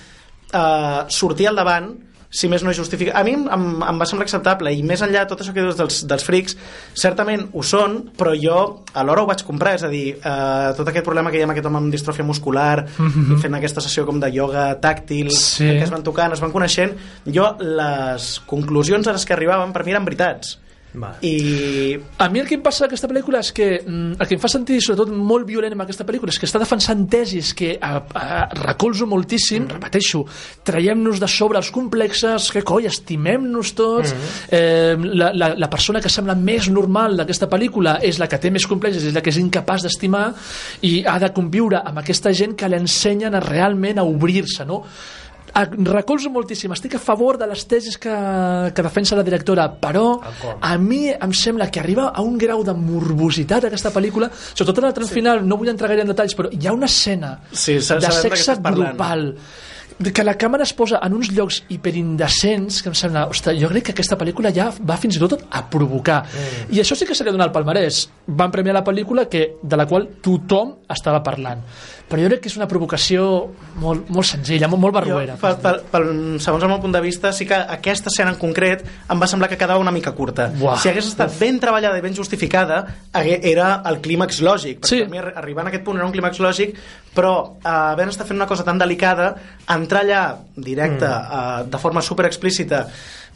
uh, 0.53 1.05
sortir 1.09 1.47
al 1.51 1.55
davant 1.61 1.91
si 2.29 2.47
més 2.47 2.61
no 2.61 2.73
justifica... 2.77 3.15
A 3.17 3.23
mi 3.25 3.31
em, 3.33 3.47
em, 3.49 3.63
em 3.89 3.97
va 4.01 4.05
semblar 4.05 4.27
acceptable 4.27 4.69
i 4.75 4.83
més 4.85 5.01
enllà 5.01 5.23
tot 5.27 5.41
això 5.41 5.53
que 5.55 5.63
dius 5.65 5.77
dels, 5.79 6.03
dels 6.05 6.25
frics 6.27 6.55
certament 6.93 7.47
ho 7.57 7.63
són, 7.65 7.97
però 8.17 8.35
jo 8.37 8.59
alhora 8.93 9.23
ho 9.23 9.29
vaig 9.29 9.41
comprar, 9.47 9.73
és 9.79 9.83
a 9.87 9.89
dir 9.89 10.05
eh, 10.19 10.69
tot 10.77 10.87
aquest 10.91 11.05
problema 11.07 11.31
que 11.33 11.39
hi 11.39 11.43
ha 11.43 11.47
amb 11.49 11.55
aquest 11.55 11.65
home 11.71 11.81
amb 11.81 11.91
distròfia 11.93 12.25
muscular 12.27 12.85
i 13.33 13.39
fent 13.41 13.57
aquesta 13.57 13.81
sessió 13.81 14.05
com 14.05 14.19
de 14.21 14.29
ioga 14.35 14.69
tàctil 14.81 15.31
Sí. 15.33 15.65
que 15.65 15.83
es 15.87 15.91
van 15.93 16.03
tocant, 16.05 16.33
es 16.37 16.41
van 16.43 16.51
coneixent 16.53 16.93
jo 17.25 17.49
les 17.59 18.39
conclusions 18.49 19.07
a 19.07 19.13
les 19.17 19.25
que 19.25 19.33
arribaven 19.33 19.73
per 19.73 19.83
mi 19.85 19.91
eren 19.97 20.05
veritats 20.05 20.57
Vale. 20.93 21.17
i 21.21 21.99
A 22.17 22.29
mi 22.29 22.39
el 22.41 22.47
que 22.49 22.55
em 22.57 22.63
passa 22.65 22.85
d'aquesta 22.85 23.07
pel·lícula 23.11 23.43
és 23.43 23.51
que 23.53 23.67
mm, 23.77 24.15
el 24.17 24.27
que 24.27 24.33
em 24.33 24.41
fa 24.41 24.49
sentir 24.49 24.79
sobretot 24.81 25.11
molt 25.13 25.45
violent 25.45 25.75
amb 25.75 25.83
aquesta 25.85 26.05
pel·lícula 26.07 26.33
és 26.33 26.39
que 26.41 26.47
està 26.49 26.61
defensant 26.61 27.03
tesis 27.11 27.51
que 27.53 27.75
a, 27.77 27.91
a, 28.01 28.39
recolzo 28.63 29.05
moltíssim, 29.09 29.67
mm. 29.67 29.75
repeteixo 29.77 30.23
traiem-nos 30.65 31.21
de 31.21 31.29
sobre 31.29 31.61
els 31.61 31.69
complexes 31.75 32.49
que 32.55 32.63
coi, 32.65 32.89
estimem-nos 32.89 33.75
tots 33.77 34.15
mm. 34.15 34.33
eh, 34.57 34.97
la, 35.13 35.29
la, 35.37 35.51
la 35.61 35.69
persona 35.69 36.01
que 36.01 36.09
sembla 36.09 36.33
més 36.33 36.71
normal 36.73 37.21
d'aquesta 37.21 37.51
pel·lícula 37.51 37.99
és 38.01 38.17
la 38.17 38.29
que 38.31 38.41
té 38.41 38.49
més 38.49 38.65
complexes, 38.65 39.05
és 39.05 39.13
la 39.13 39.21
que 39.21 39.29
és 39.29 39.39
incapaç 39.41 39.85
d'estimar 39.85 40.25
i 40.89 41.03
ha 41.05 41.19
de 41.21 41.29
conviure 41.35 41.83
amb 41.85 42.01
aquesta 42.01 42.33
gent 42.33 42.57
que 42.57 42.69
l'ensenyen 42.71 43.37
a 43.37 43.45
realment 43.45 44.01
a 44.01 44.09
obrir-se 44.09 44.65
no? 44.65 44.83
A- 45.59 45.67
recolzo 45.93 46.29
moltíssim, 46.31 46.71
estic 46.75 46.95
a 46.95 47.01
favor 47.03 47.37
de 47.41 47.47
les 47.51 47.63
tesis 47.67 47.97
que, 47.97 48.13
que 48.75 48.85
defensa 48.85 49.17
la 49.19 49.23
directora 49.27 49.65
però 49.81 50.05
a 50.61 50.77
mi 50.77 51.01
em 51.09 51.33
sembla 51.33 51.67
que 51.71 51.79
arriba 51.81 52.09
a 52.15 52.21
un 52.21 52.37
grau 52.37 52.63
de 52.63 52.73
morbositat 52.77 53.65
aquesta 53.67 53.91
pel·lícula 53.95 54.29
sobretot 54.53 54.79
en 54.83 54.89
el 54.91 54.93
tram 54.97 55.09
final, 55.09 55.43
no 55.47 55.57
vull 55.57 55.71
entrar 55.73 55.89
gaire 55.91 56.05
en 56.05 56.13
detalls 56.13 56.35
però 56.37 56.51
hi 56.53 56.67
ha 56.69 56.73
una 56.77 56.85
escena 56.87 57.33
Sí, 57.51 57.79
de 57.79 57.81
sexe 58.21 58.41
estàs 58.53 58.61
parlant. 58.69 58.97
Que 60.13 60.23
la 60.23 60.35
càmera 60.37 60.63
es 60.63 60.71
posa 60.73 60.99
en 61.03 61.13
uns 61.13 61.31
llocs 61.35 61.63
hiperindecents 61.69 62.81
que 62.83 62.89
em 62.89 62.95
sembla, 62.95 63.25
ostres, 63.27 63.57
jo 63.59 63.67
crec 63.69 63.89
que 63.89 63.91
aquesta 63.95 64.17
pel·lícula 64.17 64.51
ja 64.55 64.69
va 64.87 64.97
fins 64.97 65.17
i 65.17 65.19
tot 65.21 65.41
a 65.51 65.63
provocar 65.69 66.23
Mm. 66.29 66.73
i 66.75 66.79
això 66.81 66.95
sí 66.95 67.05
que 67.05 67.15
se 67.15 67.23
li 67.23 67.29
ha 67.29 67.33
donat 67.33 67.47
el 67.47 67.53
palmarès 67.53 68.09
van 68.27 68.51
premiar 68.51 68.73
la 68.75 68.83
pel·lícula 68.83 69.27
que, 69.29 69.55
de 69.61 69.77
la 69.77 69.85
qual 69.85 70.07
tothom 70.21 70.75
estava 70.89 71.21
parlant 71.23 71.61
però 72.09 72.21
jo 72.23 72.27
crec 72.29 72.41
que 72.41 72.49
és 72.49 72.57
una 72.57 72.67
provocació 72.67 73.49
molt, 73.77 74.07
molt 74.09 74.25
senzilla, 74.25 74.67
molt, 74.67 74.81
molt 74.81 74.93
barruera 74.95 75.35
Jo, 75.35 75.41
pel, 75.41 75.57
pel, 75.61 75.81
pel, 75.91 76.39
segons 76.41 76.63
el 76.63 76.69
meu 76.69 76.79
punt 76.81 76.93
de 76.95 77.01
vista, 77.01 77.31
sí 77.31 77.45
que 77.45 77.53
aquesta 77.53 78.09
escena 78.09 78.31
en 78.31 78.37
concret 78.41 78.83
em 79.09 79.19
va 79.21 79.27
semblar 79.27 79.49
que 79.49 79.57
quedava 79.57 79.79
una 79.79 79.91
mica 79.91 80.11
curta. 80.17 80.47
Buah. 80.57 80.79
Si 80.81 80.89
hagués 80.89 81.05
estat 81.05 81.31
ben 81.39 81.59
treballada 81.59 81.97
i 81.99 82.01
ben 82.01 82.15
justificada, 82.15 82.79
era 83.13 83.83
el 83.85 83.99
clímax 84.01 84.41
lògic. 84.41 84.79
Perquè 84.81 84.87
Sí. 84.89 84.99
per 85.03 85.09
mi 85.09 85.17
arri- 85.19 85.35
arribant 85.35 85.67
a 85.67 85.69
aquest 85.69 85.83
punt 85.83 85.97
era 85.97 86.05
un 86.07 86.11
clímax 86.11 86.39
lògic, 86.39 86.75
però 87.19 87.35
eh, 87.59 87.67
havent 87.67 88.13
estat 88.13 88.29
fent 88.29 88.39
una 88.39 88.47
cosa 88.47 88.63
tan 88.63 88.79
delicada, 88.79 89.33
entrar 89.75 90.05
allà 90.05 90.23
directe, 90.55 91.07
mm. 91.07 91.39
eh, 91.39 91.63
de 91.67 91.81
forma 91.83 92.03
super 92.05 92.29
explícita, 92.29 92.85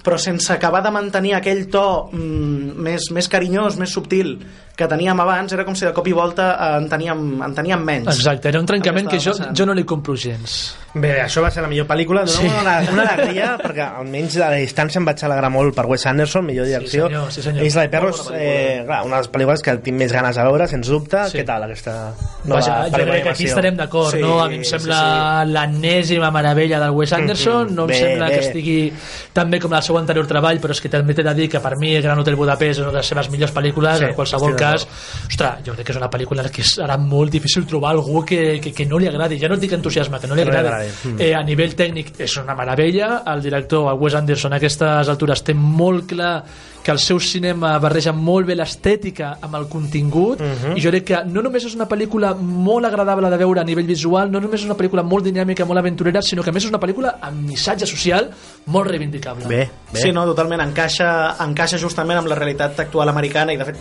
però 0.04 0.18
sense 0.20 0.52
acabar 0.56 0.82
de 0.84 0.92
mantenir 0.92 1.36
aquell 1.36 1.66
to 1.72 1.84
mm, 2.12 2.80
més, 2.88 3.10
més 3.16 3.28
carinyós, 3.32 3.76
més 3.80 3.92
subtil 3.92 4.38
que 4.76 4.88
teníem 4.88 5.20
abans, 5.22 5.54
era 5.54 5.64
com 5.66 5.76
si 5.76 5.86
de 5.86 5.92
cop 5.94 6.08
i 6.08 6.14
volta 6.18 6.58
eh, 6.58 6.78
en, 6.80 6.88
teníem, 6.90 7.42
en 7.46 7.54
teníem 7.54 7.84
menys. 7.84 8.08
Exacte, 8.16 8.50
era 8.50 8.60
un 8.60 8.66
trencament 8.66 9.06
El 9.06 9.12
que 9.12 9.18
que 9.18 9.24
jo, 9.24 9.32
passant. 9.38 9.56
jo 9.56 9.66
no 9.70 9.74
li 9.78 9.84
compro 9.86 10.16
gens. 10.16 10.76
Bé, 10.96 11.22
això 11.24 11.42
va 11.42 11.50
ser 11.50 11.62
la 11.64 11.68
millor 11.70 11.88
pel·lícula. 11.90 12.22
Dóna 12.26 12.38
Sí. 12.38 12.48
una, 12.62 12.74
una 12.92 13.04
alegria, 13.14 13.58
perquè 13.64 13.86
almenys 14.00 14.38
a 14.38 14.50
la 14.52 14.58
distància 14.62 15.00
em 15.00 15.06
vaig 15.06 15.24
alegrar 15.26 15.50
molt 15.50 15.74
per 15.76 15.86
Wes 15.90 16.06
Anderson, 16.06 16.46
millor 16.46 16.66
direcció. 16.66 17.08
senyor, 17.08 17.32
sí, 17.32 17.42
senyor. 17.42 17.66
Isla 17.66 17.82
de 17.84 17.90
Perros, 17.90 18.32
eh, 18.34 18.84
clar, 18.86 19.04
una 19.06 19.16
de 19.18 19.22
les 19.24 19.32
pel·lícules 19.32 19.62
que 19.62 19.78
tinc 19.78 19.98
més 19.98 20.12
ganes 20.14 20.36
de 20.36 20.44
veure, 20.44 20.68
sens 20.68 20.88
dubte. 20.88 21.24
Sí. 21.30 21.38
Què 21.40 21.46
tal, 21.46 21.64
aquesta 21.64 22.14
No, 22.46 22.56
Vaja, 22.56 22.90
jo 22.90 22.98
crec 22.98 23.24
que 23.24 23.30
aquí 23.30 23.46
estarem 23.46 23.78
d'acord, 23.78 24.12
Sí, 24.12 24.20
no? 24.20 24.42
A 24.44 24.50
mi 24.50 24.56
em 24.58 24.64
sí, 24.66 24.72
sembla 24.74 25.46
l'enèsima 25.46 26.30
meravella 26.32 26.80
del 26.80 26.92
Wes 26.92 27.14
Anderson, 27.14 27.74
no 27.76 27.84
em 27.84 27.88
Bé, 27.94 28.00
sembla 28.00 28.28
bé. 28.28 28.34
que 28.34 28.40
estigui 28.48 28.94
tan 29.34 29.50
bé 29.50 29.60
com 29.60 29.74
el 29.74 29.82
seu 29.84 29.98
anterior 29.98 30.28
treball, 30.28 30.60
però 30.60 30.72
és 30.76 30.82
que 30.82 30.90
també 30.90 31.14
t'he 31.16 31.24
de 31.24 31.34
dir 31.34 31.50
que 31.50 31.60
per 31.64 31.78
mi 31.78 31.94
Gran 32.02 32.20
Hotel 32.20 32.36
Budapest 32.36 32.72
és 32.78 32.80
una 32.84 32.92
de 32.92 32.98
les 32.98 33.08
seves 33.08 33.30
millors 33.32 33.54
pel·lícules, 33.56 33.98
Sí, 33.98 34.06
en 34.06 34.14
qualsevol 34.14 34.56
cas, 34.64 34.88
ostres, 35.28 35.64
jo 35.68 35.76
crec 35.76 35.86
que 35.88 35.94
és 35.96 36.00
una 36.02 36.10
pel·lícula 36.10 36.48
que 36.50 36.64
serà 36.68 36.98
molt 37.00 37.32
difícil 37.32 37.66
trobar 37.70 37.92
algú 37.94 38.24
que, 38.26 38.60
que, 38.64 38.72
que 38.74 38.86
no 38.90 38.98
li 39.02 39.08
agradi, 39.12 39.40
ja 39.42 39.50
no 39.52 39.56
et 39.60 39.62
dic 39.68 39.74
entusiasme, 39.78 40.20
que 40.20 40.28
no 40.32 40.36
li 40.36 40.44
Que 40.44 40.52
no 40.52 40.52
li 40.56 40.58
agradi. 40.64 40.90
agradi. 40.92 41.14
Mm. 41.14 41.22
Eh, 41.22 41.34
a 41.36 41.44
nivell 41.44 41.76
tècnic 41.76 42.14
és 42.20 42.38
una 42.42 42.56
meravella, 42.56 43.24
el 43.34 43.42
director, 43.42 43.90
el 43.92 44.00
Wes 44.00 44.16
Anderson, 44.16 44.54
a 44.54 44.62
aquestes 44.62 45.10
altures 45.10 45.44
té 45.44 45.54
molt 45.54 46.08
clar 46.14 46.36
que 46.84 46.92
el 46.92 47.00
seu 47.00 47.16
cinema 47.24 47.78
barreja 47.80 48.12
molt 48.12 48.46
bé 48.50 48.58
l'estètica 48.60 49.38
amb 49.42 49.56
el 49.56 49.70
contingut 49.72 50.42
Mhm. 50.42 50.74
i 50.76 50.82
jo 50.84 50.90
crec 50.92 51.06
que 51.06 51.22
no 51.26 51.42
només 51.42 51.64
és 51.64 51.76
una 51.76 51.88
pel·lícula 51.88 52.34
molt 52.36 52.86
agradable 52.86 53.30
de 53.32 53.38
veure 53.40 53.62
a 53.62 53.64
nivell 53.64 53.86
visual, 53.88 54.30
no 54.30 54.42
només 54.42 54.60
és 54.60 54.66
una 54.68 54.76
pel·lícula 54.76 55.02
molt 55.02 55.24
dinàmica, 55.24 55.64
molt 55.66 55.80
aventurera, 55.80 56.22
sinó 56.22 56.44
que 56.44 56.50
a 56.50 56.54
més 56.54 56.66
és 56.66 56.70
una 56.70 56.80
pel·lícula 56.82 57.14
amb 57.22 57.48
missatge 57.48 57.86
social 57.88 58.30
molt 58.66 58.90
reivindicable. 58.90 59.48
Bé, 59.48 59.70
bé. 59.94 60.00
Sí, 60.02 60.12
no, 60.12 60.26
totalment. 60.26 60.60
Encaixa, 60.60 61.38
encaixa 61.40 61.78
justament 61.78 62.18
amb 62.20 62.28
la 62.28 62.36
realitat 62.36 62.78
actual 62.82 63.08
americana 63.10 63.54
i, 63.54 63.58
de 63.58 63.66
fet, 63.66 63.78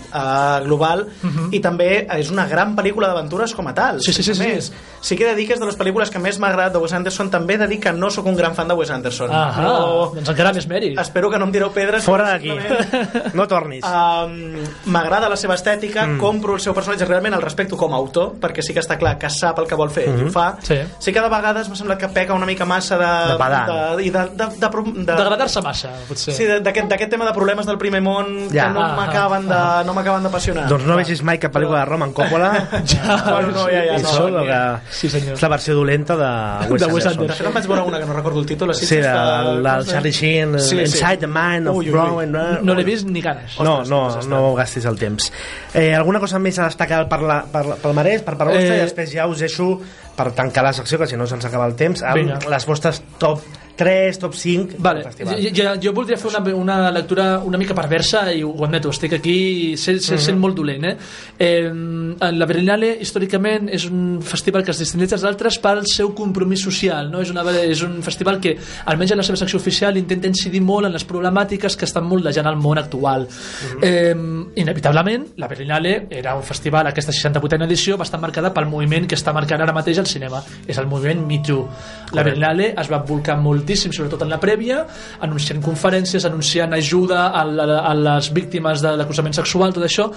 uh, 0.73 0.77
global. 0.77 1.07
I 1.53 1.61
també 1.61 2.07
és 2.19 2.31
una 2.31 2.47
gran 2.49 2.75
pel·lícula 2.77 3.09
d'aventures 3.09 3.53
com 3.55 3.69
a 3.69 3.75
tal. 3.75 3.97
Mhm. 3.97 4.03
Sí, 4.03 4.13
sí, 4.13 4.23
sí, 4.23 4.35
sí. 4.35 4.43
Més, 4.43 4.73
sí 5.01 5.17
que 5.17 5.25
he 5.25 5.29
de 5.29 5.35
dir 5.37 5.47
que 5.47 5.55
és 5.55 5.61
de 5.61 5.67
les 5.67 5.77
pel·lícules 5.79 6.11
que 6.11 6.19
més 6.19 6.39
m'ha 6.39 6.49
agradat 6.49 6.73
de 6.73 6.79
Wes 6.79 6.93
Anderson. 6.93 7.31
També 7.31 7.55
he 7.55 7.59
de 7.59 7.67
dir 7.69 7.81
que 7.81 7.93
no 7.93 8.11
sóc 8.11 8.27
un 8.27 8.37
gran 8.37 8.55
fan 8.55 8.69
de 8.69 8.75
Wes 8.75 8.91
Anderson. 8.91 9.29
Ah, 9.33 9.53
Però 9.57 10.15
doncs 10.15 10.29
encara 10.29 10.53
més 10.53 10.67
mèrit. 10.69 10.99
espero 10.99 11.31
que 11.31 11.39
no 11.39 11.45
em 11.47 11.53
tireu 11.53 11.71
pedres. 11.73 12.05
Fora 12.05 12.25
d'aquí. 12.33 12.51
No 13.35 13.47
tornis. 13.49 13.85
Um, 13.85 14.63
M'agrada 14.93 15.29
la 15.29 15.37
seva 15.37 15.55
estètica, 15.55 16.07
mm. 16.07 16.19
compro 16.19 16.55
el 16.55 16.61
seu 16.61 16.75
personatge, 16.75 17.05
realment 17.07 17.35
el 17.35 17.43
respecto 17.43 17.77
com 17.77 17.93
a 17.93 17.97
autor, 17.97 18.35
perquè 18.41 18.63
sí 18.63 18.73
que 18.75 18.81
està 18.81 18.97
clar 18.99 19.17
que 19.19 19.31
sap 19.31 19.59
el 19.59 19.67
que 19.67 19.75
vol 19.75 19.91
fer 19.91 20.09
mm 20.09 20.15
-hmm. 20.17 20.23
i 20.23 20.29
ho 20.29 20.31
fa. 20.31 20.57
Sí. 20.63 20.79
sí 20.99 21.13
que 21.13 21.21
de 21.21 21.29
vegades 21.29 21.69
m'ha 21.69 21.77
semblat 21.77 21.99
que 21.99 22.09
peca 22.09 22.35
una 22.35 22.47
mica 22.47 22.65
massa 22.65 22.97
de... 22.99 23.33
De 23.33 23.39
pedant. 23.39 23.97
de, 23.97 24.05
i 24.05 24.11
de, 24.11 24.19
de, 24.19 24.47
de, 24.47 24.69
de, 24.69 25.05
de, 25.05 25.13
D'agradar-se 25.13 25.61
massa, 25.63 25.91
potser. 26.09 26.35
Sí, 26.35 26.45
d'aquest 26.47 26.89
d'aquest 26.89 27.11
tema 27.11 27.25
de 27.25 27.33
problemes 27.33 27.67
del 27.67 27.79
primer 27.79 28.03
món 28.03 28.49
Ja. 28.53 28.67
que 28.67 28.73
no 28.73 28.83
Ah, 28.83 28.97
m'acaben 28.97 29.49
de, 29.49 29.85
no 29.87 29.95
m'acaben 29.95 30.23
d'apassionar. 30.23 30.62
Doncs 30.69 30.85
no 30.87 30.97
vegis 30.99 31.23
mai 31.27 31.39
cap 31.43 31.53
pel·lícula 31.55 31.81
de 31.81 31.85
Roman 31.89 32.13
Coppola. 32.13 32.51
Ja, 32.93 33.17
Bueno, 33.33 33.51
no, 33.55 33.65
ja, 33.71 33.83
ja, 33.87 33.97
I 33.99 34.03
no, 34.03 34.09
sol, 34.09 34.33
no, 34.35 34.43
que 34.47 34.59
Sí, 34.95 35.09
senyor. 35.11 35.35
és 35.35 35.43
la 35.43 35.49
versió 35.49 35.75
dolenta 35.75 36.17
de 36.17 36.31
Wes 36.73 36.81
De 36.83 36.89
Wes 36.93 37.07
Anderson. 37.07 37.27
De 37.27 37.35
fet, 37.39 37.47
em 37.47 37.55
vaig 37.57 37.67
veure 37.71 37.83
una 37.89 38.01
que 38.01 38.07
no 38.07 38.13
recordo 38.17 38.41
el 38.41 38.47
títol. 38.47 38.75
Sí, 38.75 38.97
del, 38.97 39.63
del 39.63 39.87
Charlie 39.87 40.13
Sheen, 40.13 40.59
Sí, 40.61 40.77
sí. 40.77 40.81
Inside 40.83 41.19
the 41.19 41.27
Mind 41.31 41.69
of. 41.69 41.83
Brown. 41.87 42.33
No 42.63 42.75
l'he 42.75 42.85
vist 42.85 43.07
ni 43.09 43.21
ganes. 43.21 43.59
No, 43.61 43.83
no, 43.85 44.05
no 44.29 44.55
gastis 44.55 44.85
el 44.87 44.99
temps. 44.99 45.33
Eh, 45.75 45.95
alguna 45.95 46.21
cosa 46.21 46.39
més 46.39 46.59
a 46.59 46.67
destacar 46.71 47.05
per 47.09 47.21
la, 47.23 47.41
per, 47.51 47.65
pel 47.83 47.95
Marès, 47.97 48.23
per 48.25 48.37
part 48.37 48.51
vostra, 48.53 48.75
Eh, 48.75 48.79
i 48.79 48.87
després 48.87 49.11
ja 49.13 49.27
us 49.27 49.41
deixo 49.43 49.81
per 50.17 50.31
tancar 50.37 50.65
la 50.65 50.73
secció, 50.73 50.99
que 50.99 51.07
si 51.07 51.17
no 51.17 51.27
se'ns 51.27 51.45
acaba 51.49 51.67
el 51.67 51.77
temps, 51.79 52.03
amb 52.03 52.21
Vinga. 52.21 52.39
les 52.51 52.67
vostres 52.69 53.03
top 53.19 53.41
3, 53.77 54.19
top 54.19 54.35
5 54.35 54.75
Vale, 54.79 55.01
del 55.01 55.05
festival. 55.13 55.41
jo, 55.41 55.51
jo, 55.57 55.81
jo 55.81 55.93
voldria 55.93 56.17
fer 56.19 56.29
una, 56.31 56.55
una 56.55 56.91
lectura 56.91 57.39
una 57.39 57.59
mica 57.59 57.75
perversa 57.75 58.27
i 58.33 58.43
ho 58.45 58.53
admeto, 58.65 58.91
estic 58.93 59.17
aquí 59.17 59.77
sent, 59.81 60.01
sent, 60.05 60.21
sent 60.21 60.39
molt 60.39 60.57
dolent 60.57 60.85
eh? 60.85 60.93
Eh, 61.39 61.71
la 61.73 62.47
Berlinale 62.47 62.93
històricament 63.01 63.71
és 63.73 63.87
un 63.89 64.21
festival 64.23 64.65
que 64.65 64.75
es 64.75 64.83
distingeix 64.83 65.15
dels 65.15 65.25
altres 65.29 65.59
pel 65.63 65.83
seu 65.91 66.13
compromís 66.15 66.63
social 66.63 67.11
no? 67.11 67.23
és, 67.25 67.33
una, 67.33 67.45
és 67.63 67.83
un 67.87 67.97
festival 68.05 68.41
que 68.45 68.55
almenys 68.93 69.17
en 69.17 69.23
la 69.23 69.27
seva 69.27 69.41
secció 69.41 69.59
oficial 69.59 69.97
intenta 69.97 70.29
incidir 70.29 70.61
molt 70.63 70.91
en 70.91 70.95
les 70.95 71.07
problemàtiques 71.09 71.77
que 71.79 71.89
estan 71.89 72.05
moldejant 72.09 72.51
el 72.53 72.61
món 72.61 72.79
actual 72.79 73.27
eh, 73.81 74.15
inevitablement 74.63 75.31
la 75.41 75.49
Berlinale 75.49 75.95
era 76.11 76.37
un 76.37 76.45
festival 76.45 76.93
aquesta 76.93 77.15
68a 77.17 77.65
edició 77.65 77.97
va 77.97 78.05
estar 78.05 78.21
marcada 78.21 78.53
pel 78.53 78.69
moviment 78.69 79.09
que 79.09 79.17
està 79.17 79.33
marcant 79.33 79.65
ara 79.65 79.73
mateix 79.75 80.02
el 80.03 80.11
cinema. 80.11 80.43
És 80.67 80.79
el 80.83 80.89
moviment 80.91 81.25
Me 81.27 81.41
Too. 81.47 81.67
La 82.13 82.25
Berlinale 82.27 82.73
es 82.77 82.91
va 82.93 83.01
volcar 83.09 83.39
moltíssim 83.41 83.95
sobretot 83.95 84.27
en 84.27 84.33
la 84.33 84.41
prèvia 84.43 84.83
anunciant 85.25 85.63
conferències, 85.65 86.27
anunciant 86.29 86.75
ajuda 86.77 87.29
a, 87.33 87.45
la, 87.49 87.69
a 87.81 87.95
les 87.97 88.33
víctimes 88.35 88.85
de 88.85 88.97
l'acusament 88.99 89.39
sexual 89.39 89.73
tot 89.73 89.87
això, 89.87 90.11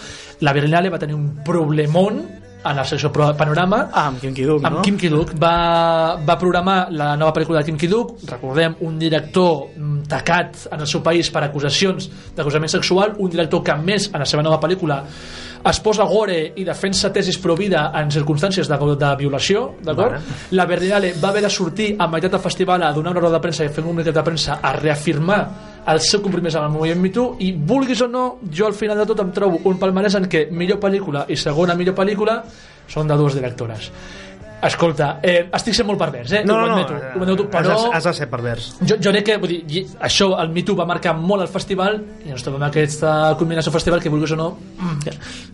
la 0.43 0.53
Berlinale 0.55 0.91
va 0.91 0.99
tenir 0.99 1.15
un 1.15 1.29
problemón 1.47 2.25
en 2.65 2.75
la 2.75 2.85
secció 2.85 3.11
Panorama 3.11 3.89
Ah, 3.91 4.07
amb 4.07 4.19
Kim 4.21 4.33
Ki-duk, 4.33 4.63
amb 4.65 4.77
no? 4.77 4.81
Kim 4.85 4.97
Ki-duk 4.97 5.33
va, 5.41 6.17
va 6.25 6.37
programar 6.41 6.87
la 6.91 7.13
nova 7.15 7.33
pel·lícula 7.35 7.61
de 7.61 7.69
Kim 7.69 7.77
Ki-duk 7.77 8.17
recordem, 8.29 8.75
un 8.81 8.99
director 8.99 9.69
mm, 9.75 10.05
tacat 10.11 10.67
en 10.71 10.81
el 10.81 10.87
seu 10.89 11.03
país 11.05 11.29
per 11.31 11.45
acusacions 11.45 12.09
d'acusament 12.35 12.71
sexual, 12.71 13.15
un 13.19 13.29
director 13.31 13.63
que 13.63 13.73
a 13.73 13.77
més 13.77 14.09
en 14.11 14.19
la 14.23 14.29
seva 14.29 14.43
nova 14.45 14.59
pel·lícula 14.61 15.03
es 15.65 15.79
posa 15.81 16.05
gore 16.05 16.37
i 16.55 16.63
defensa 16.65 17.09
tesis 17.13 17.39
pro 17.41 17.55
vida 17.57 17.87
en 17.97 18.11
circumstàncies 18.13 18.69
de, 18.69 18.77
de 19.01 19.13
violació 19.17 19.71
d'acord? 19.85 20.19
La 20.53 20.67
Berlinale 20.69 21.15
va 21.21 21.31
haver 21.31 21.41
de 21.45 21.49
sortir 21.49 21.95
a 21.97 22.07
meitat 22.07 22.35
del 22.35 22.43
festival 22.43 22.83
a 22.83 22.91
donar 22.93 23.15
una 23.15 23.23
roda 23.23 23.39
de 23.39 23.45
premsa 23.47 23.65
i 23.65 23.71
fer 23.73 23.81
un 23.81 23.89
comunicat 23.89 24.19
de 24.19 24.25
premsa 24.27 24.59
a 24.61 24.75
reafirmar 24.77 25.41
el 25.91 26.01
seu 26.01 26.21
compromís 26.25 26.55
amb 26.57 26.67
el 26.67 26.73
moviment 26.73 27.01
Me 27.01 27.11
Too 27.13 27.35
i 27.45 27.51
vulguis 27.53 28.01
o 28.01 28.07
no, 28.09 28.25
jo 28.51 28.65
al 28.67 28.77
final 28.77 28.97
de 28.97 29.05
tot 29.11 29.21
em 29.21 29.31
trobo 29.35 29.61
un 29.69 29.77
palmarès 29.81 30.17
en 30.17 30.29
què 30.31 30.47
millor 30.51 30.79
pel·lícula 30.81 31.25
i 31.29 31.37
segona 31.37 31.75
millor 31.77 31.97
pel·lícula 31.97 32.39
són 32.89 33.09
de 33.09 33.17
dues 33.17 33.37
directores 33.37 33.91
escolta, 34.67 35.19
eh, 35.23 35.47
estic 35.53 35.75
sent 35.77 35.87
molt 35.87 35.99
pervers 36.01 36.31
eh? 36.31 36.43
No, 36.45 36.57
no, 36.59 36.67
no, 36.67 36.75
admeto, 36.75 36.95
ho 36.95 37.23
admeto, 37.23 37.47
però 37.51 37.75
has, 37.75 37.85
has 37.99 38.09
de 38.09 38.13
ser 38.21 38.29
pervers. 38.31 38.71
jo, 38.81 38.97
jo 39.01 39.13
crec 39.13 39.25
que 39.31 39.37
vull 39.41 39.55
dir, 39.67 39.85
això, 39.99 40.31
el 40.41 40.51
Me 40.55 40.63
Too 40.65 40.77
va 40.77 40.87
marcar 40.89 41.15
molt 41.17 41.45
el 41.45 41.51
festival 41.51 41.99
i 42.25 42.33
ens 42.33 42.45
trobem 42.45 42.63
aquesta 42.67 43.35
culminació 43.39 43.73
festival 43.75 44.01
que 44.03 44.13
vulguis 44.13 44.35
o 44.35 44.39
no 44.39 44.49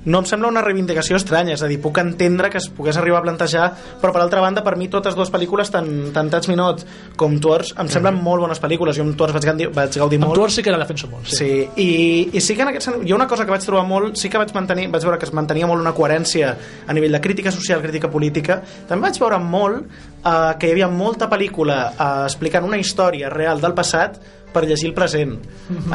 No 0.06 0.22
em 0.22 0.26
sembla 0.26 0.50
una 0.50 0.62
reivindicació 0.64 1.18
estranya, 1.18 1.54
és 1.54 1.62
a 1.62 1.68
dir, 1.70 1.78
puc 1.82 2.00
entendre 2.02 2.50
que 2.50 2.58
es 2.58 2.68
pogués 2.74 2.98
arribar 2.98 3.20
a 3.20 3.26
plantejar, 3.26 3.68
però 4.02 4.14
per 4.16 4.22
altra 4.24 4.42
banda, 4.42 4.64
per 4.66 4.76
mi 4.80 4.88
totes 4.90 5.16
dues 5.18 5.30
pel·lícules, 5.34 5.70
tant, 5.74 5.90
tant 6.16 6.32
Touch 6.34 6.50
Me 6.50 6.58
Not 6.58 6.84
com 7.20 7.38
Tours, 7.44 7.74
em 7.82 7.90
semblen 7.92 8.18
molt 8.24 8.42
bones 8.46 8.62
pel·lícules. 8.64 8.98
Jo 8.98 9.06
amb 9.06 9.18
Tours 9.20 9.36
vaig 9.36 9.46
gaudir, 9.46 9.70
vaig 9.76 9.98
gaudir 10.02 10.20
amb 10.20 10.30
molt. 10.30 10.40
Tours 10.40 10.58
sí 10.58 10.66
que 10.66 10.74
la 10.74 10.80
defenso 10.82 11.10
molt 11.12 11.30
sí. 11.30 11.38
Sí, 11.42 11.52
i, 11.84 11.90
i 12.34 12.42
sí 12.42 12.56
que 12.58 12.66
en 12.66 12.72
aquest 12.72 12.88
sentit, 12.90 13.06
hi 13.08 13.14
ha 13.14 13.20
una 13.20 13.28
cosa 13.30 13.46
que 13.46 13.54
vaig 13.54 13.66
trobar 13.66 13.86
molt, 13.90 14.18
sí 14.18 14.32
que 14.32 14.42
vaig 14.42 14.54
mantenir, 14.58 14.88
vaig 14.94 15.06
veure 15.06 15.20
que 15.22 15.30
es 15.30 15.34
mantenia 15.38 15.70
molt 15.70 15.84
una 15.84 15.94
coherència 15.98 16.56
a 16.88 16.98
nivell 16.98 17.18
de 17.18 17.22
crítica 17.22 17.54
social, 17.54 17.82
crítica 17.84 18.10
política, 18.12 18.62
també 18.90 19.01
vaig 19.04 19.18
veure 19.22 19.40
molt 19.44 19.82
eh, 19.86 20.54
que 20.60 20.70
hi 20.70 20.76
havia 20.76 20.88
molta 20.92 21.28
pel·lícula 21.32 21.80
eh, 21.92 22.12
explicant 22.28 22.68
una 22.68 22.80
història 22.82 23.30
real 23.34 23.62
del 23.62 23.74
passat 23.78 24.22
per 24.52 24.66
llegir 24.68 24.90
el 24.90 24.94
present. 24.94 25.38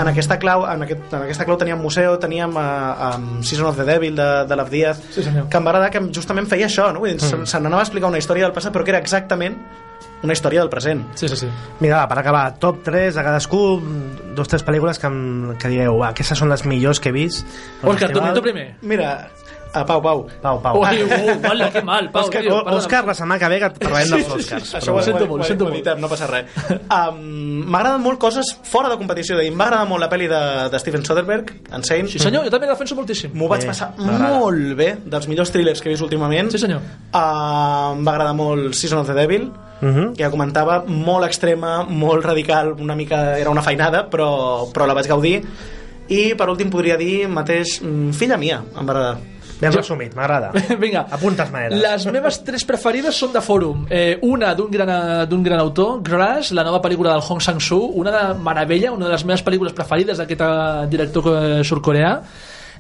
En 0.01 0.09
aquesta 0.09 0.39
clau, 0.41 0.63
en, 0.65 0.87
aquest, 0.87 1.11
en 1.13 1.27
aquesta 1.27 1.45
clau 1.45 1.59
teníem 1.61 1.77
Museu, 1.77 2.15
teníem 2.17 2.55
uh, 2.57 3.17
um, 3.19 3.27
Season 3.45 3.67
of 3.69 3.77
the 3.77 3.85
Devil 3.85 4.17
de, 4.17 4.29
de 4.49 4.57
Love 4.57 4.73
Díaz, 4.73 5.03
Sí, 5.13 5.23
senyor. 5.23 5.51
que 5.53 5.59
em 5.61 5.67
va 5.67 5.75
agradar 5.75 5.91
que 5.93 6.01
justament 6.09 6.49
feia 6.49 6.65
això, 6.71 6.87
no? 6.89 7.03
Vull 7.05 7.13
dir, 7.13 7.19
mm. 7.21 7.45
se 7.45 7.61
n'anava 7.61 7.85
a 7.85 7.85
explicar 7.85 8.09
una 8.09 8.17
història 8.17 8.47
del 8.47 8.55
passat, 8.57 8.73
però 8.73 8.87
que 8.87 8.95
era 8.95 9.03
exactament 9.05 9.59
una 10.25 10.33
història 10.33 10.63
del 10.65 10.71
present. 10.73 11.05
sí, 11.21 11.29
sí, 11.29 11.37
sí. 11.37 11.51
Mira, 11.81 11.99
va, 11.99 12.09
per 12.09 12.19
acabar, 12.23 12.47
top 12.59 12.81
3 12.89 13.19
a 13.21 13.27
cadascú, 13.27 13.61
dos 14.35 14.49
tres 14.49 14.65
pel·lícules 14.65 14.99
que, 14.99 15.07
em, 15.13 15.53
que 15.61 15.69
dieu, 15.69 15.99
va, 16.01 16.15
aquestes 16.15 16.41
són 16.41 16.49
les 16.49 16.65
millors 16.65 16.99
que 17.01 17.13
he 17.13 17.13
vist. 17.13 17.45
Òscar, 17.83 18.09
festival. 18.09 18.35
tu 18.35 18.43
primer 18.49 18.71
Mira, 18.81 19.29
a 19.75 19.85
Pau, 19.85 20.01
Pau. 20.01 20.27
Pau, 20.43 20.61
Pau. 20.63 20.81
Ui, 20.81 21.03
uh, 21.03 21.35
vale, 21.43 21.71
que 21.73 21.83
mal, 21.83 22.11
Pau, 22.11 22.23
Òscar, 22.25 22.43
tio. 22.43 22.63
Òscar, 22.65 23.05
la 23.07 23.15
setmana 23.15 23.39
que 23.39 23.49
ve 23.49 23.59
que 23.61 23.71
parlarem 23.81 24.11
dels 24.15 24.29
Oscars. 24.33 24.75
Això 24.79 24.95
ho 24.95 25.03
sento 25.03 25.27
molt, 25.27 25.43
ho- 25.45 25.47
sento 25.47 25.67
molt. 25.69 25.91
no 26.01 26.09
passa 26.09 26.27
res. 26.31 26.47
Um, 26.71 27.65
M'ha 27.67 27.79
agradat 27.81 28.01
molt 28.01 28.19
coses 28.19 28.55
fora 28.65 28.89
de 28.89 28.97
competició. 28.97 29.37
És 29.37 29.41
a 29.41 29.45
dir, 29.45 29.53
M'ha 29.57 29.67
agradat 29.67 29.89
molt 29.89 30.01
la 30.01 30.09
pel·li 30.09 30.29
de, 30.31 30.41
de 30.73 30.79
Steven 30.79 31.05
Soderbergh, 31.05 31.51
Insane. 31.77 32.09
Sí, 32.09 32.19
senyor, 32.19 32.45
jo 32.45 32.51
també 32.51 32.67
la 32.67 32.73
defenso 32.73 32.95
moltíssim. 32.97 33.35
M'ho 33.35 33.49
vaig 33.49 33.67
passar 33.67 33.93
m'agrada. 33.99 34.39
molt 34.39 34.75
bé, 34.79 34.89
dels 35.05 35.29
millors 35.29 35.51
thrillers 35.53 35.81
que 35.83 35.91
he 35.91 35.93
vist 35.93 36.03
últimament. 36.07 36.51
Sí, 36.53 36.59
senyor. 36.63 36.81
Uh, 37.13 37.93
em 37.97 38.05
va 38.07 38.13
agradar 38.17 38.35
molt 38.39 38.75
Season 38.75 38.99
of 39.01 39.07
the 39.07 39.15
Devil, 39.15 39.51
Mhm. 39.81 40.15
que 40.17 40.23
ja 40.25 40.31
comentava, 40.31 40.85
molt 40.89 41.27
extrema, 41.27 41.83
molt 41.85 42.25
radical, 42.25 42.73
una 42.81 42.95
mica 42.97 43.37
era 43.39 43.51
una 43.51 43.61
feinada, 43.63 44.09
però, 44.09 44.71
però 44.73 44.87
la 44.87 44.95
vaig 44.95 45.07
gaudir. 45.07 45.43
I 46.09 46.35
per 46.39 46.49
últim 46.49 46.71
podria 46.71 46.97
dir 46.97 47.27
mateix 47.29 47.81
mm, 47.83 48.13
Filla 48.15 48.37
mia, 48.39 48.61
em 48.79 48.87
va 48.87 48.93
agradar. 48.93 49.17
Ben 49.61 49.73
Jo- 49.73 49.79
resumit, 49.81 50.15
m'agrada. 50.15 50.51
Vinga, 50.83 51.07
Apuntes 51.11 51.51
maneres. 51.51 51.81
les 51.81 52.07
meves 52.13 52.41
tres 52.45 52.65
preferides 52.69 53.17
són 53.17 53.33
de 53.33 53.41
Fòrum. 53.41 53.87
Eh, 53.91 54.19
una 54.23 54.55
d'un 54.55 54.71
gran, 54.71 54.91
d'un 55.29 55.43
gran 55.43 55.59
autor, 55.63 56.03
Grass, 56.05 56.53
la 56.53 56.65
nova 56.67 56.83
pel·lícula 56.85 57.15
del 57.15 57.23
Hong 57.25 57.41
Sang-soo, 57.41 57.93
una 57.97 58.13
de 58.13 58.35
meravella, 58.45 58.93
una 58.93 59.07
de 59.07 59.13
les 59.17 59.25
meves 59.25 59.45
pel·lícules 59.47 59.73
preferides 59.73 60.19
d'aquest 60.21 60.41
eh, 60.45 60.87
director 60.93 61.31
eh, 61.33 61.65
surcoreà. 61.65 62.19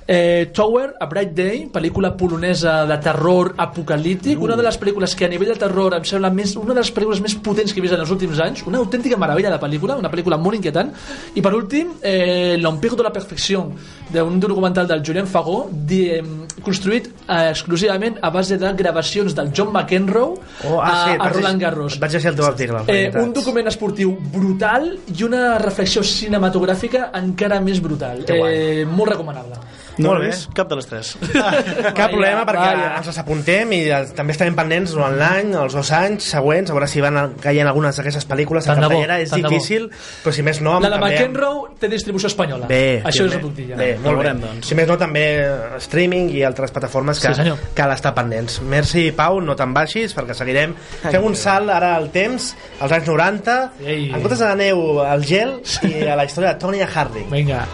Eh, 0.09 0.51
Tower, 0.55 0.95
A 1.01 1.07
Bright 1.07 1.33
Day, 1.35 1.65
pel·lícula 1.73 2.13
polonesa 2.17 2.85
de 2.87 2.97
terror 3.03 3.55
apocalíptic, 3.59 4.39
una 4.41 4.55
de 4.55 4.63
les 4.63 4.77
pel·lícules 4.79 5.17
que 5.19 5.27
a 5.27 5.29
nivell 5.29 5.51
de 5.51 5.57
terror 5.59 5.97
em 5.97 6.05
sembla 6.07 6.31
més, 6.31 6.55
una 6.57 6.75
de 6.77 6.81
les 6.81 6.93
pel·lícules 6.95 7.21
més 7.25 7.35
potents 7.43 7.73
que 7.75 7.81
he 7.81 7.83
vist 7.83 7.95
en 7.97 8.05
els 8.05 8.13
últims 8.15 8.39
anys, 8.45 8.63
una 8.71 8.79
autèntica 8.79 9.19
meravella 9.19 9.51
de 9.51 9.59
pel·lícula, 9.59 9.97
una 9.99 10.11
pel·lícula 10.13 10.39
molt 10.39 10.55
inquietant, 10.61 10.93
i 11.35 11.43
per 11.43 11.53
últim, 11.59 11.97
eh, 12.03 12.55
L'Empire 12.61 12.95
de 12.95 13.03
la 13.03 13.13
Perfecció, 13.13 13.65
d'un 14.13 14.39
documental 14.39 14.87
del 14.87 15.03
Julien 15.03 15.27
Fagot, 15.27 15.73
di, 15.73 16.05
eh, 16.15 16.23
construït 16.63 17.09
eh, 17.27 17.51
exclusivament 17.51 18.21
a 18.23 18.31
base 18.31 18.59
de 18.59 18.73
gravacions 18.79 19.35
del 19.35 19.51
John 19.53 19.73
McEnroe 19.73 20.37
Oh, 20.67 20.81
ah, 20.81 21.05
sí, 21.05 21.17
a, 21.19 21.25
a 21.25 21.29
Roland 21.33 21.61
Garros. 21.61 21.99
vaig 21.99 22.13
llegir 22.13 22.31
el 22.31 22.37
teu 22.37 22.47
article, 22.47 22.85
Eh, 22.87 23.11
un 23.19 23.33
document 23.33 23.67
esportiu 23.67 24.17
brutal 24.33 24.93
i 25.17 25.23
una 25.25 25.59
reflexió 25.59 26.03
cinematogràfica 26.03 27.11
encara 27.19 27.61
més 27.61 27.81
brutal. 27.83 28.25
Eh, 28.29 28.87
molt 28.89 29.11
recomanable. 29.11 29.57
No 29.99 30.11
Molt 30.11 30.21
bé. 30.25 30.27
vist 30.29 30.51
cap 30.53 30.69
de 30.69 30.77
les 30.77 30.87
tres. 30.87 31.15
Cap 31.97 32.11
problema 32.13 32.43
perquè 32.45 32.67
vaya. 32.75 32.89
ens 32.99 33.07
les 33.09 33.19
apuntem 33.23 33.71
i 33.73 33.79
eh, 33.89 34.01
també 34.17 34.35
estarem 34.35 34.55
pendents 34.59 34.93
durant 34.93 35.15
l'any, 35.17 35.55
els 35.57 35.73
dos 35.73 35.91
anys 35.97 36.27
següents, 36.35 36.69
a 36.71 36.75
veure 36.77 36.89
si 36.91 37.01
van 37.01 37.17
caient 37.41 37.67
algunes 37.71 37.97
d'aquestes 37.97 38.27
pel·lícules 38.29 38.67
a 38.69 38.75
Tant 38.75 38.83
de 38.85 38.91
bo, 38.91 38.99
cartellera, 38.99 39.17
és 39.25 39.31
tant 39.33 39.41
de 39.41 39.49
bo. 39.49 39.55
difícil, 39.55 39.89
però 40.23 40.35
si 40.37 40.45
més 40.45 40.61
no... 40.61 40.75
La 40.85 40.91
de 40.93 40.99
McEnroe 41.01 41.73
té 41.81 41.89
distribució 41.89 42.29
espanyola. 42.29 42.69
Bé, 42.69 43.01
Això 43.09 43.25
bé, 43.25 43.37
és 43.39 43.43
puc 43.43 43.55
dir 43.57 43.71
ja. 43.71 43.77
Bé, 43.81 43.89
molt 43.97 44.05
bé. 44.05 44.15
veurem, 44.21 44.41
doncs. 44.45 44.69
Si 44.69 44.77
més 44.79 44.89
no, 44.93 44.99
també 45.01 45.25
eh, 45.47 45.81
streaming 45.81 46.29
i 46.37 46.43
altres 46.45 46.71
plataformes 46.77 47.21
que 47.23 47.33
Sí, 47.33 47.41
senyor. 47.41 47.59
cal 47.75 47.93
estar 47.97 48.13
pendents. 48.15 48.61
Merci, 48.63 49.09
Pau, 49.17 49.41
no 49.41 49.57
te'n 49.57 49.73
baixis, 49.77 50.13
perquè 50.17 50.37
seguirem. 50.37 50.75
Fem 51.07 51.25
un 51.25 51.35
salt 51.37 51.71
ara 51.73 51.95
al 51.97 52.11
temps, 52.13 52.53
als 52.81 52.93
anys 52.93 53.09
90, 53.09 53.57
Ei. 53.85 54.11
en 54.13 54.21
comptes 54.21 54.39
de 54.45 54.51
la 54.53 54.55
neu, 54.61 55.01
al 55.05 55.25
gel 55.25 55.57
i 55.89 56.05
a 56.05 56.17
la 56.21 56.25
història 56.29 56.53
de 56.53 56.61
Tonya 56.61 56.87
Harding. 56.93 57.31
Vinga. 57.33 57.65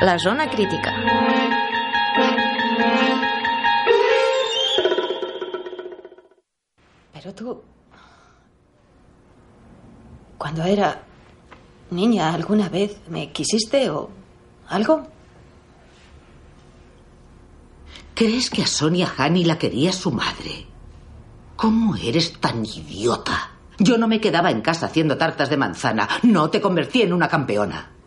La 0.00 0.18
zona 0.18 0.48
crítica. 0.48 0.94
Pero 7.12 7.34
tú... 7.34 7.62
Cuando 10.38 10.64
era 10.64 11.02
niña, 11.90 12.32
¿alguna 12.32 12.70
vez 12.70 12.96
me 13.10 13.30
quisiste 13.30 13.90
o 13.90 14.08
algo? 14.68 15.06
¿Crees 18.14 18.48
que 18.48 18.62
a 18.62 18.66
Sonia 18.66 19.12
Hani 19.18 19.44
la 19.44 19.58
quería 19.58 19.92
su 19.92 20.12
madre? 20.12 20.66
¿Cómo 21.56 21.94
eres 21.96 22.40
tan 22.40 22.64
idiota? 22.64 23.50
Yo 23.78 23.98
no 23.98 24.08
me 24.08 24.18
quedaba 24.18 24.50
en 24.50 24.62
casa 24.62 24.86
haciendo 24.86 25.18
tartas 25.18 25.50
de 25.50 25.58
manzana. 25.58 26.08
No 26.22 26.48
te 26.48 26.62
convertí 26.62 27.02
en 27.02 27.12
una 27.12 27.28
campeona. 27.28 27.99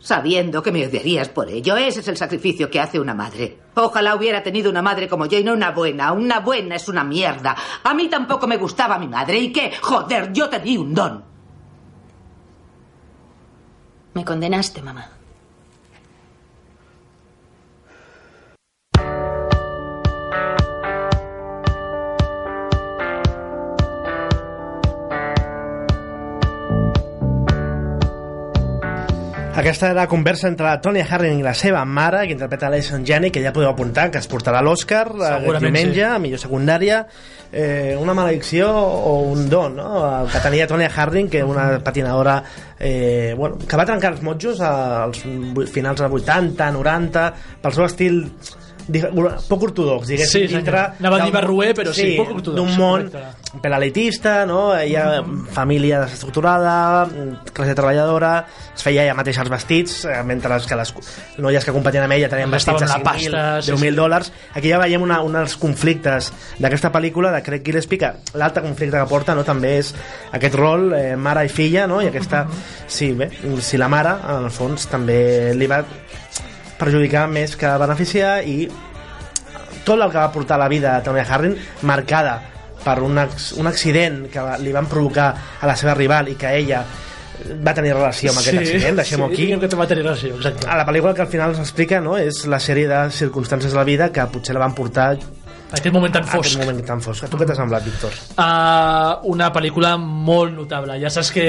Sabiendo 0.00 0.62
que 0.62 0.70
me 0.70 0.86
odiarías 0.86 1.28
por 1.28 1.48
ello. 1.48 1.76
Ese 1.76 2.00
es 2.00 2.08
el 2.08 2.16
sacrificio 2.16 2.70
que 2.70 2.80
hace 2.80 3.00
una 3.00 3.14
madre. 3.14 3.58
Ojalá 3.74 4.14
hubiera 4.14 4.42
tenido 4.42 4.70
una 4.70 4.82
madre 4.82 5.08
como 5.08 5.26
yo 5.26 5.38
y 5.38 5.44
no 5.44 5.52
una 5.52 5.72
buena. 5.72 6.12
Una 6.12 6.40
buena 6.40 6.76
es 6.76 6.88
una 6.88 7.02
mierda. 7.02 7.56
A 7.82 7.94
mí 7.94 8.08
tampoco 8.08 8.46
me 8.46 8.56
gustaba 8.56 8.98
mi 8.98 9.08
madre. 9.08 9.38
¿Y 9.38 9.52
qué? 9.52 9.72
Joder, 9.80 10.32
yo 10.32 10.48
tenía 10.48 10.80
un 10.80 10.94
don. 10.94 11.24
Me 14.14 14.24
condenaste, 14.24 14.82
mamá. 14.82 15.17
Aquesta 29.58 29.88
era 29.88 30.04
la 30.04 30.06
conversa 30.06 30.46
entre 30.46 30.68
la 30.68 30.76
Tonya 30.78 31.02
Harding 31.02 31.40
i 31.40 31.42
la 31.42 31.52
seva 31.58 31.80
mare, 31.82 32.20
que 32.28 32.36
interpreta 32.36 32.68
Alison 32.68 33.02
Janney, 33.02 33.32
que 33.34 33.40
ja 33.42 33.50
podeu 33.50 33.72
apuntar, 33.72 34.04
que 34.14 34.20
es 34.22 34.28
portarà 34.30 34.60
l'Oscar 34.62 35.08
eh, 35.10 35.32
diumenge, 35.58 36.04
sí. 36.04 36.20
millor 36.22 36.38
secundària. 36.38 37.00
Eh, 37.50 37.96
una 37.98 38.14
maledicció 38.14 38.68
o 38.70 39.16
un 39.32 39.48
don, 39.50 39.74
no? 39.80 40.04
El 40.20 40.30
que 40.30 40.44
tenia 40.44 40.68
Tonya 40.70 40.92
Harding, 40.94 41.26
que 41.32 41.42
una 41.42 41.66
patinadora 41.82 42.36
eh, 42.78 43.34
bueno, 43.36 43.58
que 43.58 43.80
va 43.80 43.88
trencar 43.88 44.12
els 44.14 44.22
motjos 44.22 44.62
als 44.62 45.24
finals 45.74 46.04
dels 46.04 46.18
80, 46.22 46.70
90, 46.78 47.26
pel 47.64 47.74
seu 47.80 47.88
estil 47.88 48.22
poc 49.48 49.62
ortodox, 49.68 50.08
diguéssim, 50.08 50.28
Sí, 50.28 50.46
senyor. 50.48 50.62
dintre... 50.62 50.80
Anava 51.00 51.18
a 51.20 51.24
dir 51.26 51.32
barroer, 51.34 51.74
però 51.76 51.92
sí, 51.92 52.14
poc 52.18 52.30
ortodox, 52.38 52.56
d'un 52.56 52.70
món 52.78 53.04
correcte. 53.10 53.60
pelalitista, 53.62 54.46
no? 54.48 54.76
Ella, 54.76 55.22
família 55.52 56.00
desestructurada, 56.06 57.08
classe 57.52 57.74
treballadora, 57.76 58.32
es 58.74 58.82
feia 58.84 59.04
ella 59.04 59.14
mateixa 59.18 59.42
els 59.44 59.50
vestits, 59.52 59.98
eh, 60.08 60.22
mentre 60.24 60.56
que 60.68 60.76
les 60.78 60.92
noies 61.38 61.64
que 61.64 61.72
competien 61.74 62.04
amb 62.06 62.16
ella 62.16 62.28
tenien 62.32 62.50
vestits 62.50 62.80
de 62.80 62.86
una 62.88 62.98
5.000, 62.98 63.04
pasta, 63.04 63.62
sí, 63.62 63.72
10.000 63.72 63.78
sí. 63.90 63.94
dòlars. 63.96 64.32
Aquí 64.54 64.72
ja 64.72 64.78
veiem 64.80 65.02
una, 65.04 65.20
un 65.22 65.36
dels 65.36 65.56
conflictes 65.60 66.32
d'aquesta 66.58 66.90
pel·lícula 66.94 67.32
de 67.34 67.42
Craig 67.42 67.64
Gillespie, 67.64 67.98
que 67.98 68.12
l'altre 68.38 68.62
conflicte 68.64 68.96
que 68.98 69.06
porta 69.10 69.34
no, 69.36 69.44
també 69.44 69.76
és 69.82 69.92
aquest 70.32 70.54
rol 70.58 70.92
eh, 70.96 71.16
mare 71.16 71.44
i 71.44 71.52
filla, 71.52 71.86
no? 71.86 72.00
i 72.02 72.08
aquesta... 72.08 72.46
Sí, 72.88 73.12
bé, 73.12 73.28
si 73.60 73.76
la 73.76 73.88
mare, 73.92 74.14
en 74.32 74.46
el 74.48 74.50
fons, 74.54 74.86
també 74.88 75.52
li 75.54 75.66
va 75.68 75.82
perjudicar 76.78 77.26
més 77.30 77.56
que 77.58 77.72
beneficiar 77.80 78.38
i 78.46 78.68
tot 79.84 79.98
el 79.98 80.10
que 80.10 80.18
va 80.20 80.30
portar 80.32 80.58
la 80.60 80.68
vida 80.68 80.96
de 80.96 81.04
Tony 81.06 81.24
Harding 81.24 81.56
marcada 81.88 82.38
per 82.84 83.00
un, 83.02 83.18
un 83.18 83.66
accident 83.66 84.24
que 84.32 84.44
li 84.62 84.72
van 84.72 84.86
provocar 84.88 85.28
a 85.60 85.68
la 85.68 85.76
seva 85.76 85.96
rival 85.98 86.30
i 86.32 86.36
que 86.38 86.54
ella 86.60 86.84
va 87.64 87.74
tenir 87.74 87.92
relació 87.94 88.32
amb 88.32 88.40
aquest 88.40 88.58
accident, 88.60 88.96
deixem-ho 88.98 89.28
sí, 89.28 89.34
aquí 89.34 89.60
que 89.60 89.70
te 89.70 89.78
va 89.78 89.86
tenir 89.90 90.04
relació, 90.04 90.36
exacte. 90.36 90.66
a 90.66 90.78
la 90.78 90.86
pel·lícula 90.88 91.14
que 91.14 91.22
al 91.22 91.30
final 91.30 91.54
s'explica 91.56 92.00
no, 92.02 92.16
és 92.18 92.44
la 92.50 92.58
sèrie 92.62 92.88
de 92.90 93.02
circumstàncies 93.14 93.74
de 93.74 93.78
la 93.78 93.86
vida 93.88 94.10
que 94.14 94.26
potser 94.32 94.56
la 94.56 94.64
van 94.64 94.74
portar 94.78 95.12
Aquest 95.70 95.92
moment 95.92 96.12
tan 96.14 96.24
fosc. 96.24 96.54
aquest 96.54 96.58
moment 96.62 96.86
tan 96.86 97.00
fosc. 97.04 97.24
A 97.24 97.28
tu 97.28 97.36
què 97.36 97.44
t'ha 97.44 97.54
semblat, 97.58 97.84
Víctor? 97.84 98.14
Uh, 98.40 99.18
una 99.28 99.50
pel·lícula 99.52 99.96
molt 100.00 100.54
notable. 100.56 100.94
Ja 101.02 101.10
saps 101.12 101.30
que 101.34 101.44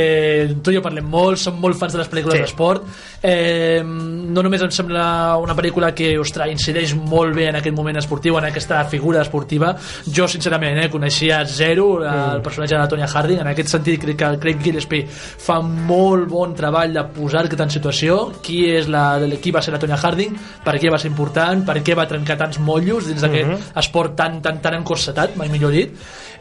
tu 0.61 0.73
i 0.73 0.75
jo 0.75 0.81
parlem 0.83 1.05
molt, 1.07 1.39
som 1.39 1.55
molt 1.61 1.77
fans 1.79 1.93
de 1.95 1.99
les 2.01 2.09
pel·lícules 2.11 2.35
Sí. 2.35 2.41
d'esport. 2.41 2.83
Eh, 3.23 3.81
no 3.83 4.43
només 4.43 4.61
em 4.61 4.71
sembla 4.71 5.37
una 5.39 5.55
pel·lícula 5.55 5.93
que 5.95 6.17
ostres, 6.19 6.51
incideix 6.51 6.93
molt 6.95 7.33
bé 7.35 7.47
en 7.49 7.55
aquest 7.55 7.75
moment 7.75 7.95
esportiu, 7.97 8.37
en 8.37 8.45
aquesta 8.45 8.83
figura 8.85 9.21
esportiva. 9.21 9.75
Jo, 10.05 10.27
sincerament, 10.27 10.77
eh, 10.83 10.89
coneixia 10.89 11.45
zero 11.45 12.03
el 12.03 12.41
personatge 12.41 12.75
de 12.75 12.79
la 12.81 12.87
Tonya 12.87 13.07
Harding. 13.07 13.39
En 13.39 13.47
aquest 13.47 13.69
sentit, 13.69 14.01
crec 14.01 14.17
que 14.17 14.25
el 14.25 14.39
Craig 14.39 14.61
Gillespie 14.61 15.05
fa 15.07 15.61
molt 15.61 16.27
bon 16.29 16.53
treball 16.55 16.93
de 16.93 17.03
posar-te 17.03 17.61
en 17.61 17.69
situació. 17.69 18.31
Qui 18.41 18.65
és 18.69 18.87
la, 18.87 19.17
qui 19.41 19.51
va 19.51 19.61
ser 19.61 19.71
la 19.73 19.79
Tonya 19.79 19.97
Harding, 19.97 20.35
per 20.63 20.75
què 20.79 20.91
va 20.91 20.97
ser 20.99 21.07
important, 21.09 21.65
per 21.65 21.77
què 21.83 21.95
va 21.95 22.05
trencar 22.07 22.37
tants 22.37 22.59
motllos 22.59 23.07
dins 23.07 23.21
d'aquest 23.21 23.77
esport 23.77 24.08
tan, 24.15 24.41
tan, 24.41 24.61
tan 24.61 24.79
encorsetat, 24.81 25.35
mai 25.35 25.49
millor 25.49 25.71
dit. 25.75 25.93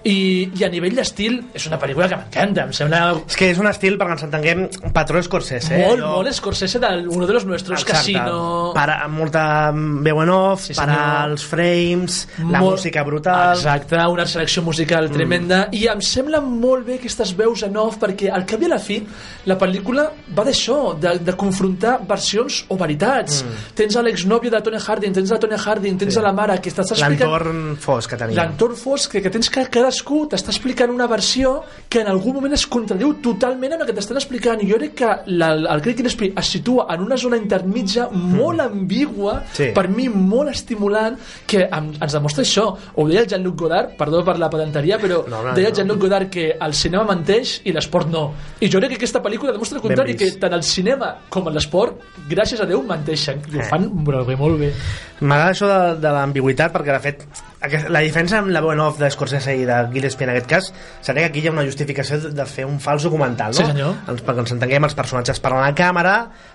I, 0.04 0.50
i 0.54 0.64
a 0.64 0.68
nivell 0.70 0.94
d'estil 0.94 1.40
és 1.54 1.66
una 1.66 1.78
pel·lícula 1.80 2.06
que 2.08 2.16
m'encanta 2.16 2.62
em 2.68 2.72
sembla 2.72 3.00
És 3.26 3.36
que 3.36 3.50
és 3.50 3.58
un 3.58 3.66
estil, 3.66 3.96
perquè 3.98 4.14
ens 4.14 4.22
entenguem, 4.28 4.62
patró 4.94 5.20
Scorsese. 5.22 5.74
Eh? 5.74 5.80
molt, 5.86 6.00
Allò- 6.00 6.12
molt 6.16 6.32
Scorsese 6.32 6.78
del 6.78 7.08
uno 7.08 7.26
de 7.26 7.32
los 7.32 7.44
nuestros 7.46 7.82
Exacte. 7.82 8.12
Casino 8.14 8.72
Para, 8.74 9.00
amb 9.04 9.18
molta 9.18 9.72
veu 9.74 10.22
en 10.22 10.30
off, 10.30 10.62
Sí, 10.68 10.74
senyor. 10.74 10.94
para 10.94 11.24
els 11.26 11.44
frames, 11.44 12.28
la 12.38 12.60
Molt- 12.60 12.76
música 12.78 13.02
brutal... 13.02 13.56
Exacte, 13.56 13.96
una 14.08 14.26
selecció 14.26 14.62
musical 14.62 15.10
tremenda 15.10 15.68
i 15.72 15.86
em 15.88 16.00
sembla 16.00 16.40
molt 16.40 16.86
bé 16.86 16.94
aquestes 17.00 17.34
veus 17.36 17.62
en 17.66 17.76
off 17.76 17.98
perquè 17.98 18.30
al 18.32 18.46
cap 18.46 18.62
i 18.62 18.66
a 18.66 18.68
la 18.68 18.78
fi 18.78 19.00
la 19.46 19.58
pel·lícula 19.58 20.08
va 20.36 20.44
d'això, 20.44 20.94
de, 20.98 21.16
de 21.24 21.34
confrontar 21.34 21.98
versions 22.06 22.64
o 22.68 22.76
veritats. 22.76 23.42
Tens 23.74 23.96
a 23.96 24.02
l'exnòvio 24.02 24.50
de 24.50 24.60
Tony 24.62 24.78
Harding, 24.78 25.12
tens 25.14 25.32
a 25.32 25.38
Tony 25.38 25.56
Harding, 25.58 25.98
tens 25.98 26.14
Sí. 26.14 26.18
a 26.20 26.22
la 26.22 26.32
mare 26.32 26.60
que 26.60 26.70
t'està 26.70 26.94
explicant 26.94 27.28
L'entorn 27.30 27.76
fosc 27.80 28.10
que 28.10 28.16
tenia. 28.16 28.36
l'entorn 28.42 28.76
fosc 28.76 29.10
que, 29.12 29.22
que 29.22 29.30
tens 29.30 29.48
que 29.50 29.66
cadascú 29.88 30.26
t'està 30.28 30.52
explicant 30.52 30.90
una 30.92 31.06
versió 31.08 31.62
que 31.88 32.02
en 32.02 32.08
algun 32.10 32.34
moment 32.36 32.52
es 32.52 32.66
contradiu 32.68 33.14
totalment 33.24 33.72
amb 33.74 33.82
el 33.82 33.88
que 33.88 33.94
t'estan 33.96 34.18
explicant. 34.20 34.60
I 34.62 34.68
jo 34.68 34.76
crec 34.78 34.94
que 34.98 35.08
la, 35.32 35.52
el 35.56 35.80
Craig 35.82 35.96
Gillespie 35.96 36.32
es 36.36 36.50
situa 36.52 36.86
en 36.92 37.00
una 37.06 37.16
zona 37.16 37.38
intermitja 37.40 38.08
molt 38.12 38.60
ambigua 38.60 39.38
Sí. 39.54 39.70
per 39.74 39.86
mi 39.88 40.08
molt 40.08 40.50
estimulant 40.52 41.16
que 41.46 41.64
em, 41.64 41.90
ens 42.00 42.12
demostra 42.12 42.44
això. 42.44 42.66
Ho 42.96 43.06
deia 43.08 43.22
el 43.24 43.28
Jean-Luc 43.30 43.56
Godard, 43.62 43.96
perdó 43.96 44.22
per 44.24 44.36
la 44.38 44.50
pedanteria 44.50 44.98
però 45.00 45.22
No, 45.28 45.42
no, 45.42 45.54
deia 45.54 45.68
el 45.68 45.72
no. 45.72 45.76
Jean-Luc 45.80 46.00
Godard 46.04 46.30
que 46.30 46.50
el 46.60 46.74
cinema 46.74 47.04
menteix 47.14 47.60
i 47.64 47.72
l'esport 47.72 48.08
no. 48.12 48.26
I 48.60 48.68
jo 48.70 48.78
crec 48.80 48.90
que 48.94 49.00
aquesta 49.02 49.22
pel·lícula 49.24 49.52
demostra 49.56 49.78
el 49.80 49.82
contrari 49.82 50.16
que 50.16 50.30
tant 50.40 50.52
el 50.52 50.62
cinema 50.62 51.14
com 51.30 51.48
l'esport 51.48 52.02
gràcies 52.28 52.60
a 52.60 52.66
Déu 52.68 52.82
menteixen. 52.82 53.40
I 53.52 53.56
ho 53.56 53.60
Eh. 53.60 53.68
fan 53.70 53.88
molt 53.92 54.26
bé, 54.26 54.36
molt 54.36 54.58
bé. 54.60 54.72
M'agrada 55.20 55.50
això 55.50 55.66
de, 55.66 56.00
de 56.00 56.10
l'ambigüitat 56.14 56.72
perquè 56.72 56.92
de 56.92 57.00
fet 57.02 57.24
la 57.90 58.00
diferència 58.04 58.38
amb 58.38 58.52
la 58.54 58.60
veu 58.62 58.70
en 58.70 58.78
off 58.84 59.00
de 59.00 59.08
Scorsese 59.10 59.50
i 59.58 59.64
de 59.66 59.76
Gillespie 59.90 60.28
en 60.28 60.30
aquest 60.30 60.46
cas 60.46 60.68
seria 61.02 61.24
que 61.24 61.32
aquí 61.32 61.40
hi 61.42 61.48
ha 61.48 61.52
una 61.52 61.64
justificació 61.66 62.20
de, 62.30 62.44
fer 62.46 62.64
un 62.68 62.76
fals 62.80 63.02
documental 63.08 63.50
no? 63.50 63.58
Sí, 63.58 63.66
senyor. 63.66 63.96
Ens, 64.12 64.22
perquè 64.22 64.44
ens 64.44 64.52
entenguem 64.54 64.86
els 64.86 64.94
personatges 64.94 65.40
parlant 65.42 65.66
a 65.66 65.74
càmera 65.74 66.12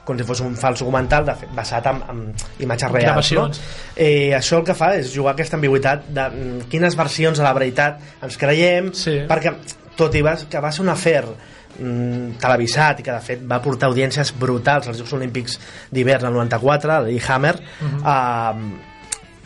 com 0.07 0.15
si 0.17 0.23
fos 0.29 0.39
un 0.45 0.55
fals 0.55 0.79
documental 0.79 1.25
de 1.27 1.35
basat 1.57 1.89
en, 1.91 1.99
en 2.13 2.21
imatges 2.63 2.91
reals 2.95 3.33
no? 3.35 3.43
Gravacions. 3.43 3.59
eh, 3.97 4.31
això 4.37 4.61
el 4.61 4.67
que 4.69 4.77
fa 4.79 4.93
és 4.95 5.11
jugar 5.13 5.33
aquesta 5.35 5.59
ambigüitat 5.59 6.07
de 6.07 6.29
mm, 6.29 6.69
quines 6.71 6.95
versions 6.95 7.37
de 7.37 7.43
la 7.43 7.51
veritat 7.59 7.99
ens 8.23 8.39
creiem 8.39 8.93
Sí. 8.95 9.19
perquè 9.27 9.57
tot 9.99 10.15
i 10.15 10.21
va, 10.25 10.37
que 10.49 10.59
va 10.63 10.71
ser 10.71 10.81
un 10.85 10.89
afer 10.95 11.25
mm, 11.25 12.39
televisat 12.41 13.03
i 13.03 13.05
que 13.05 13.11
de 13.11 13.19
fet 13.27 13.43
va 13.51 13.59
portar 13.61 13.91
audiències 13.91 14.31
brutals 14.39 14.87
als 14.87 15.03
Jocs 15.03 15.13
Olímpics 15.19 15.59
d'hivern 15.91 16.31
al 16.31 16.33
94 16.39 16.97
el 17.11 17.21
Hammer 17.27 17.57
uh 17.59 18.89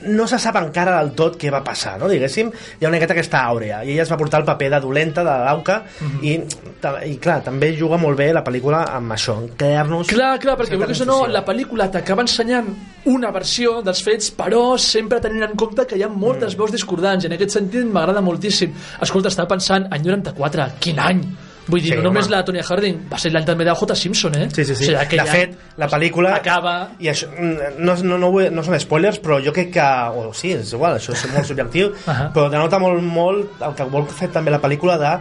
no 0.05 0.27
se 0.29 0.37
sap 0.37 0.55
encara 0.59 0.99
del 0.99 1.13
tot 1.17 1.39
què 1.41 1.49
va 1.51 1.63
passar, 1.65 1.95
no? 1.99 2.07
diguéssim, 2.07 2.51
hi 2.79 2.85
ha 2.85 2.87
una 2.89 2.97
miqueta 2.97 3.15
aquesta 3.15 3.39
àurea 3.49 3.79
i 3.83 3.91
ella 3.95 4.03
es 4.03 4.11
va 4.11 4.17
portar 4.19 4.39
el 4.43 4.45
paper 4.45 4.69
de 4.75 4.79
dolenta 4.83 5.23
de 5.25 5.33
l'auca 5.45 5.79
i, 6.21 6.35
ta- 6.79 6.99
i 7.05 7.15
clar, 7.17 7.39
també 7.43 7.71
juga 7.75 7.97
molt 7.97 8.17
bé 8.19 8.27
la 8.33 8.43
pel·lícula 8.45 8.83
amb 8.93 9.11
això, 9.15 9.37
en 9.41 9.47
crear-nos 9.57 10.07
Clar, 10.13 10.35
clar, 10.43 10.55
perquè 10.59 10.77
vulguis 10.77 11.01
o 11.01 11.09
no, 11.09 11.17
la 11.27 11.41
pel·lícula 11.45 11.89
t'acaba 11.91 12.21
ensenyant 12.27 12.69
una 13.09 13.31
versió 13.31 13.81
dels 13.81 14.03
fets, 14.03 14.29
però 14.37 14.77
sempre 14.77 15.19
tenint 15.23 15.43
en 15.49 15.55
compte 15.57 15.87
que 15.87 15.97
hi 15.97 16.03
ha 16.05 16.09
moltes 16.13 16.53
Mm. 16.53 16.59
veus 16.59 16.71
discordants, 16.71 17.23
i 17.23 17.27
en 17.27 17.33
aquest 17.33 17.51
sentit 17.57 17.85
m'agrada 17.85 18.21
moltíssim. 18.21 18.73
Escolta, 19.01 19.29
estava 19.29 19.47
pensant, 19.55 19.87
any 19.91 20.03
94, 20.05 20.67
quin 20.79 20.99
any? 20.99 21.21
Vull 21.67 21.81
dir, 21.81 21.91
Sí, 21.91 21.95
no 21.97 22.03
només 22.07 22.25
home. 22.27 22.35
la 22.35 22.43
Tonya 22.47 22.63
Harding, 22.63 22.99
va 23.11 23.17
ser 23.19 23.31
l'any 23.33 23.45
també 23.45 23.65
de 23.67 23.73
J. 23.75 23.95
Simpson, 23.95 24.35
eh? 24.39 24.47
Sí, 24.55 24.63
sí, 24.65 24.75
sí. 24.75 24.93
O 24.95 24.99
sigui, 25.01 25.17
de 25.19 25.25
fet, 25.25 25.57
la 25.77 25.89
pel·lícula... 25.91 26.35
acaba... 26.37 26.75
I 26.99 27.09
això, 27.11 27.27
mm, 27.31 27.75
no, 27.79 27.95
no, 28.03 28.17
no, 28.17 28.31
no 28.51 28.63
són 28.63 28.79
spoilers, 28.79 29.19
però 29.23 29.41
jo 29.43 29.51
crec 29.55 29.73
que... 29.75 29.87
O 30.15 30.31
sí, 30.33 30.53
és 30.55 30.71
igual, 30.73 30.95
això 31.01 31.11
és 31.13 31.25
molt 31.33 31.45
subjectiu, 31.49 31.91
Ahà. 32.07 32.29
però 32.35 32.47
denota 32.53 32.79
molt, 32.79 33.03
molt 33.03 33.61
el 33.67 33.75
que 33.75 33.83
vol 33.91 34.07
fer 34.07 34.29
també 34.31 34.51
la 34.55 34.61
pel·lícula 34.63 34.95
de 35.01 35.11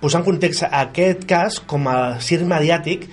posar 0.00 0.22
en 0.22 0.24
context 0.30 0.64
aquest 0.70 1.26
cas 1.28 1.60
com 1.68 1.84
a 1.92 1.98
circ 2.24 2.46
mediàtic 2.48 3.04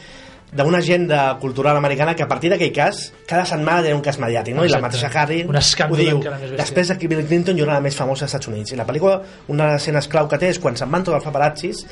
d'una 0.56 0.78
agenda 0.80 1.34
cultural 1.41 1.76
americana 1.76 2.13
que 2.15 2.23
a 2.23 2.28
partir 2.32 2.47
d'aquell 2.50 2.71
cas 2.71 3.10
cada 3.28 3.43
setmana 3.45 3.82
tenia 3.84 3.97
un 3.97 4.02
cas 4.02 4.15
mediàtic 4.17 4.56
no? 4.56 4.63
i 4.63 4.69
la 4.71 4.78
Exacte. 4.80 5.10
mateixa 5.10 5.10
Harry 5.19 5.41
ho 5.43 5.97
diu 6.00 6.21
després 6.56 6.88
de 6.88 6.95
Bill 7.12 7.26
Clinton 7.28 7.60
una 7.60 7.73
de 7.76 7.82
les 7.82 7.84
més 7.89 7.97
famoses 8.00 8.23
als 8.23 8.32
Estats 8.32 8.47
Units 8.47 8.71
i 8.71 8.78
la 8.80 8.86
pel·lícula 8.88 9.17
una 9.52 9.65
de 9.67 9.73
les 9.73 9.82
escenes 9.84 10.08
clau 10.08 10.30
que 10.32 10.39
té 10.39 10.47
és 10.54 10.60
quan 10.63 10.80
se'n 10.80 10.89
van 10.89 11.04
tots 11.04 11.17
els 11.19 11.28
paparazzis 11.28 11.84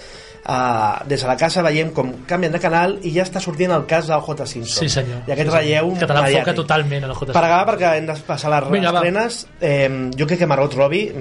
uh, 0.48 1.06
des 1.10 1.22
de 1.22 1.28
la 1.28 1.36
casa 1.38 1.62
veiem 1.66 1.92
com 1.96 2.12
canvien 2.30 2.52
de 2.54 2.60
canal 2.60 2.98
i 3.04 3.12
ja 3.16 3.24
està 3.26 3.42
sortint 3.44 3.72
el 3.76 3.86
cas 3.90 4.08
del 4.08 4.22
J. 4.22 4.46
Simpson 4.48 4.84
Sí, 4.86 4.90
senyor. 4.90 5.24
i 5.28 5.32
aquest 5.36 5.50
Sí, 5.52 5.56
relleu 5.58 5.94
Que 6.00 6.06
te 6.08 6.14
l'enfoca 6.14 6.54
totalment, 6.56 7.04
el 7.04 7.14
J. 7.14 7.32
per 7.34 7.44
acabar 7.44 7.66
perquè 7.74 7.96
hem 7.98 8.06
de 8.12 8.18
passar 8.28 8.52
les 8.54 8.70
Vinga, 8.72 8.92
estrenes 8.94 9.48
eh, 9.62 9.90
jo 10.18 10.28
crec 10.28 10.40
que 10.40 10.48
Margot 10.48 10.74
Robbie 10.76 11.12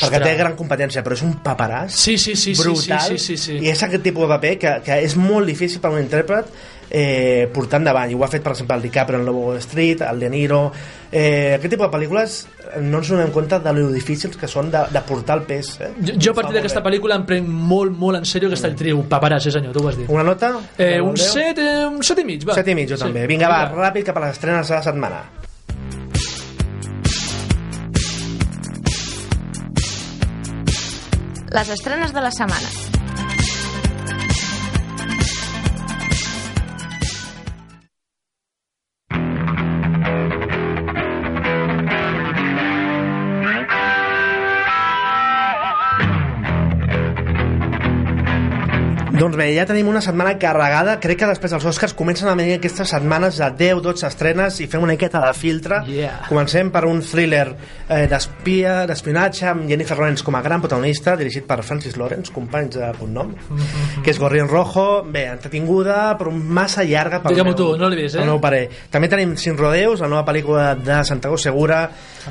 perquè 0.00 0.20
té 0.22 0.34
gran 0.38 0.56
competència 0.58 1.04
però 1.04 1.18
és 1.18 1.24
un 1.26 1.38
paperàs 1.44 1.96
Sí, 2.02 2.16
sí, 2.18 2.36
sí, 2.36 2.54
sí, 2.54 2.60
brutal 2.62 3.08
sí, 3.12 3.18
sí, 3.18 3.36
sí, 3.36 3.58
sí. 3.58 3.58
i 3.62 3.72
és 3.72 3.82
aquest 3.82 4.04
tipus 4.04 4.28
de 4.28 4.34
paper 4.34 4.54
que, 4.58 4.76
que 4.86 5.00
és 5.06 5.16
molt 5.20 5.48
difícil 5.48 5.82
per 5.82 5.92
un 5.94 6.00
intèrpret 6.02 6.52
eh, 6.92 7.48
portar 7.52 7.80
endavant 7.80 8.10
i 8.10 8.16
ho 8.16 8.24
ha 8.24 8.28
fet 8.28 8.42
per 8.44 8.52
exemple 8.52 8.76
el 8.76 8.82
DiCaprio 8.84 9.18
en 9.18 9.24
Lobo 9.24 9.54
Street 9.56 10.02
el 10.04 10.20
De 10.20 10.28
Niro 10.30 10.60
eh, 11.10 11.54
aquest 11.56 11.72
tipus 11.72 11.88
de 11.88 11.92
pel·lícules 11.94 12.36
eh, 12.44 12.82
no 12.84 13.00
ens 13.00 13.12
donem 13.14 13.32
compte 13.32 13.58
de 13.64 13.74
lo 13.78 13.88
difícils 13.94 14.36
que 14.36 14.50
són 14.50 14.70
de, 14.72 14.84
de 14.92 15.04
portar 15.08 15.38
el 15.40 15.46
pes 15.48 15.72
eh? 15.80 15.92
Jo, 15.98 16.16
jo 16.18 16.34
a 16.34 16.40
partir 16.42 16.58
d'aquesta 16.58 16.84
pel·lícula 16.84 17.16
em 17.20 17.28
prenc 17.28 17.48
molt, 17.48 17.96
molt 17.96 18.20
en 18.20 18.28
sèrio 18.28 18.52
aquesta 18.52 18.72
actriu. 18.72 19.04
Paparàs, 19.08 19.48
sí 19.48 19.54
senyor, 19.54 19.72
tu 19.76 19.84
ho 19.84 19.88
has 19.88 20.00
dit. 20.00 20.10
una 20.12 20.26
nota? 20.26 20.52
Eh, 20.76 20.98
un 21.00 21.16
Deu? 21.16 21.28
7, 21.32 21.68
eh, 21.68 21.86
un 21.88 22.02
7 22.04 22.20
i 22.20 22.28
mig, 22.28 22.44
va. 22.48 22.58
set 22.58 22.68
i 22.68 22.76
mig 22.76 22.92
jo 22.92 23.00
també 23.00 23.24
vinga 23.30 23.48
va, 23.48 23.64
ràpid 23.72 24.12
cap 24.12 24.20
a 24.20 24.26
les 24.26 24.36
estrenes 24.36 24.68
de 24.68 24.76
la 24.76 24.84
setmana 24.84 25.22
Les 31.52 31.68
estrenes 31.68 32.14
de 32.14 32.20
la 32.20 32.30
setmana. 32.30 32.91
Doncs 49.32 49.40
bé, 49.40 49.54
ja 49.56 49.64
tenim 49.64 49.86
una 49.88 50.02
setmana 50.04 50.34
carregada. 50.36 50.98
Crec 51.00 51.22
que 51.22 51.28
després 51.30 51.54
dels 51.54 51.64
Oscars 51.70 51.94
comencen 51.96 52.28
a 52.28 52.34
venir 52.36 52.58
aquestes 52.58 52.90
setmanes 52.92 53.38
de 53.40 53.46
10-12 53.48 54.04
estrenes 54.10 54.58
i 54.60 54.66
fem 54.68 54.82
una 54.84 54.92
miqueta 54.92 55.22
de 55.24 55.30
filtre. 55.32 55.78
Yeah. 55.88 56.18
Comencem 56.28 56.68
per 56.74 56.82
un 56.84 57.00
thriller 57.00 57.46
eh, 57.88 58.02
d'espia, 58.10 58.82
d'espionatge, 58.90 59.46
amb 59.48 59.64
Jennifer 59.70 59.96
Lawrence 59.96 60.22
com 60.26 60.36
a 60.36 60.42
gran 60.44 60.60
protagonista, 60.60 61.14
dirigit 61.16 61.46
per 61.48 61.62
Francis 61.64 61.96
Lawrence, 61.96 62.28
companys 62.34 62.76
de 62.76 62.92
cognom, 63.00 63.32
Mm-hmm. 63.32 64.02
que 64.04 64.10
és 64.12 64.18
Gorrión 64.20 64.48
Rojo. 64.52 65.02
Bé, 65.08 65.24
entretinguda, 65.32 66.12
però 66.20 66.30
massa 66.32 66.84
llarga. 66.84 67.22
pel 67.22 67.32
Digue-m'ho 67.32 67.54
meu- 67.54 67.56
tu, 67.56 67.70
no 67.80 67.88
l'he 67.88 68.02
vist, 68.02 68.16
eh? 68.20 68.24
meu 68.28 68.38
parer. 68.40 68.66
També 68.90 69.08
tenim 69.08 69.32
Sin 69.40 69.56
Rodeus, 69.56 70.00
la 70.04 70.08
nova 70.12 70.24
pel·lícula 70.28 70.74
de 70.76 71.00
Santiago 71.08 71.38
Segura, 71.38 71.86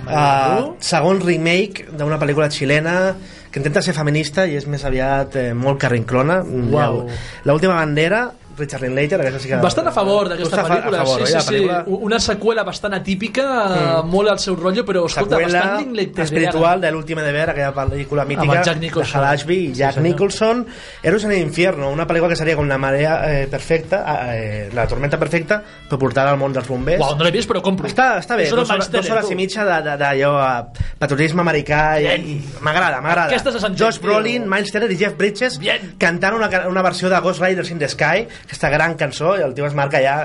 eh, 0.07 0.63
segon 0.79 1.19
remake 1.25 1.87
d'una 1.97 2.19
pel·lícula 2.21 2.49
xilena 2.53 3.15
que 3.51 3.59
intenta 3.59 3.83
ser 3.83 3.93
feminista 3.93 4.45
i 4.47 4.55
és 4.55 4.67
més 4.71 4.83
aviat 4.87 5.35
eh, 5.35 5.49
molt 5.53 5.81
carrinclona. 5.83 6.39
Uau. 6.71 7.03
La 7.45 7.55
última 7.57 7.75
bandera, 7.75 8.29
Richard 8.57 8.83
Linklater, 8.83 9.21
aquesta 9.21 9.39
sí 9.39 9.51
que... 9.51 9.59
Bastant 9.63 9.89
a 9.89 9.93
favor 9.95 10.29
d'aquesta 10.31 10.63
pel·lícula. 10.65 11.01
A 11.01 11.05
favor, 11.05 11.25
sí, 11.25 11.33
sí, 11.33 11.39
sí. 11.39 11.47
pel·lícula? 11.49 11.79
Una 12.09 12.19
seqüela 12.23 12.65
bastant 12.67 12.95
atípica, 12.97 13.45
mm. 13.47 14.11
molt 14.11 14.33
al 14.33 14.39
seu 14.43 14.57
rotllo, 14.59 14.85
però 14.87 15.05
escolta, 15.09 15.37
seqüela 15.37 15.63
bastant 15.65 15.95
Linklater. 15.97 16.25
espiritual 16.25 16.81
de 16.81 16.91
l'última 16.91 17.25
de 17.25 17.31
ver, 17.35 17.49
aquella 17.53 17.73
pel·lícula 17.75 18.25
mítica 18.29 18.63
Jack 18.63 18.79
Nicholson. 18.79 19.11
de 19.11 19.17
Hal 19.17 19.33
Ashby 19.33 19.57
i 19.57 19.73
Jack 19.73 19.95
senyor. 19.95 20.09
Nicholson 20.09 20.65
Héroes 21.03 21.23
en 21.23 21.31
el 21.31 21.39
infierno, 21.39 21.89
una 21.91 22.07
pel·lícula 22.07 22.29
que 22.29 22.39
seria 22.39 22.55
com 22.55 22.67
la 22.67 22.77
marea 22.77 23.15
eh, 23.29 23.47
perfecta 23.47 24.03
eh, 24.35 24.69
la 24.73 24.87
tormenta 24.87 25.19
perfecta 25.19 25.61
per 25.89 25.99
portar 25.99 26.27
al 26.27 26.37
món 26.39 26.53
dels 26.53 26.67
bombers 26.69 27.01
Uau, 27.01 27.15
no 27.17 27.25
l'he 27.25 27.33
vist, 27.33 27.49
però 27.49 27.61
compro. 27.63 27.89
està, 27.89 28.13
està 28.21 28.37
bé, 28.39 28.49
dues 28.51 28.69
hores, 28.69 28.89
dues 28.91 29.09
hores 29.09 29.31
i 29.31 29.37
mitja 29.39 29.65
d'allò 29.65 30.31
eh, 30.39 30.85
patriotisme 30.99 31.43
americà 31.43 31.81
i, 32.01 32.37
m'agrada, 32.61 33.01
m'agrada 33.01 33.71
Josh. 33.77 33.99
Brolin, 34.01 34.47
Miles 34.49 34.71
Teller 34.71 34.91
i 34.91 34.97
Jeff 34.97 35.17
Bridges 35.17 35.57
Bien. 35.61 35.93
cantant 36.01 36.35
una, 36.37 36.49
una 36.69 36.81
versió 36.85 37.09
de 37.09 37.19
Ghost 37.19 37.41
Riders 37.41 37.71
in 37.71 37.79
the 37.79 37.89
Sky 37.89 38.27
aquesta 38.43 38.69
gran 38.69 38.95
cançó 38.99 39.36
i 39.38 39.41
el 39.45 39.54
tio 39.54 39.65
es 39.67 39.73
marca 39.77 40.01
ja 40.01 40.15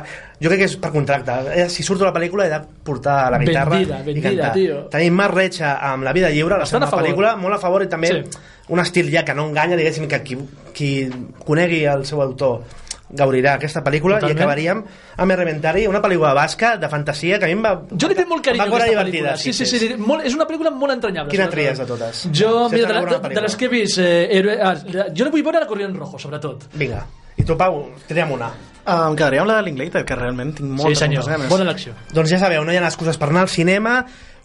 jo 0.41 0.49
crec 0.49 0.59
que 0.65 0.69
és 0.71 0.77
per 0.77 0.91
contracte 0.93 1.33
Eh, 1.55 1.69
si 1.69 1.83
surto 1.83 2.05
a 2.05 2.11
la 2.11 2.15
pel·lícula 2.19 2.47
he 2.47 2.51
de 2.51 2.61
portar 2.85 3.31
la 3.33 3.39
guitarra 3.39 3.77
Vendida, 3.77 4.03
vendida, 4.03 4.19
i 4.33 4.37
cantar 4.37 4.53
tio. 4.55 4.81
tenim 4.93 5.15
Marc 5.15 5.35
Recha 5.35 5.77
amb 5.93 6.05
La 6.05 6.13
vida 6.13 6.31
lliure 6.31 6.59
la 6.59 6.67
seva 6.67 6.91
pel·lícula, 6.91 7.37
molt 7.37 7.55
a 7.55 7.59
favor 7.59 7.83
i 7.83 7.89
també 7.89 8.09
Sí. 8.09 8.23
un 8.69 8.81
estil 8.81 9.11
ja 9.13 9.25
que 9.25 9.35
no 9.35 9.47
enganya 9.49 9.77
diguéssim 9.77 10.09
que 10.09 10.23
qui, 10.23 10.37
qui 10.75 11.09
conegui 11.45 11.85
el 11.85 12.05
seu 12.05 12.21
autor 12.23 12.65
gaudirà 13.09 13.53
aquesta 13.55 13.85
pel·lícula 13.85 14.17
Totalment. 14.17 14.37
i 14.37 14.43
acabaríem 14.43 14.81
amb 15.17 15.31
Elementary, 15.33 15.87
una 15.87 16.01
pel·lícula 16.03 16.33
basca 16.35 16.77
de 16.77 16.89
fantasia 16.89 17.39
que 17.39 17.45
a 17.45 17.47
mi 17.47 17.53
em 17.55 17.63
va... 17.63 17.71
Jo 17.97 18.09
li 18.09 18.17
tinc 18.19 18.27
molt 18.29 18.43
carinyo 18.45 18.65
aquesta 18.67 19.05
pel·lícula. 19.05 19.37
Sí, 19.37 19.53
sí, 19.53 19.65
sí, 19.65 19.79
sí, 19.79 19.95
molt, 19.97 20.25
és 20.27 20.35
una 20.35 20.45
pel·lícula 20.45 20.73
molt 20.75 20.93
entranyable. 20.97 21.31
Quina 21.31 21.47
tries 21.49 21.79
de 21.79 21.87
totes? 21.87 22.25
Jo, 22.35 22.69
Si 22.69 22.75
mira, 22.75 22.89
de, 23.01 23.19
de 23.29 23.35
de, 23.37 23.41
les 23.47 23.55
que 23.57 23.65
he 23.67 23.69
vist, 23.69 23.99
eh, 24.03 24.27
héroe, 24.33 24.59
ah, 24.61 24.75
jo 25.15 25.25
no 25.25 25.31
vull 25.31 25.45
veure 25.47 25.61
la 25.61 25.69
Corrient 25.71 25.95
Rojo, 25.97 26.19
sobretot. 26.19 26.67
Vinga. 26.75 27.05
I 27.37 27.45
tu, 27.45 27.57
Pau, 27.59 27.83
tria'm 28.09 28.33
una. 28.33 28.49
Uh, 28.87 29.09
em 29.11 29.17
quedaria 29.19 29.43
amb 29.43 29.51
la 29.51 29.59
de 29.59 29.67
Linklater, 29.67 30.05
que 30.07 30.17
realment 30.17 30.53
tinc 30.55 30.71
moltes, 30.71 30.95
sí, 30.95 31.05
senyor, 31.05 31.25
moltes 31.25 31.33
ganes. 31.35 31.51
bona 31.51 31.67
elecció. 31.67 31.95
Doncs 32.15 32.31
ja 32.31 32.39
sabeu, 32.39 32.63
no 32.65 32.73
hi 32.73 32.79
ha 32.79 32.87
excuses 32.87 33.19
per 33.19 33.29
anar 33.33 33.43
al 33.47 33.51
cinema. 33.51 33.97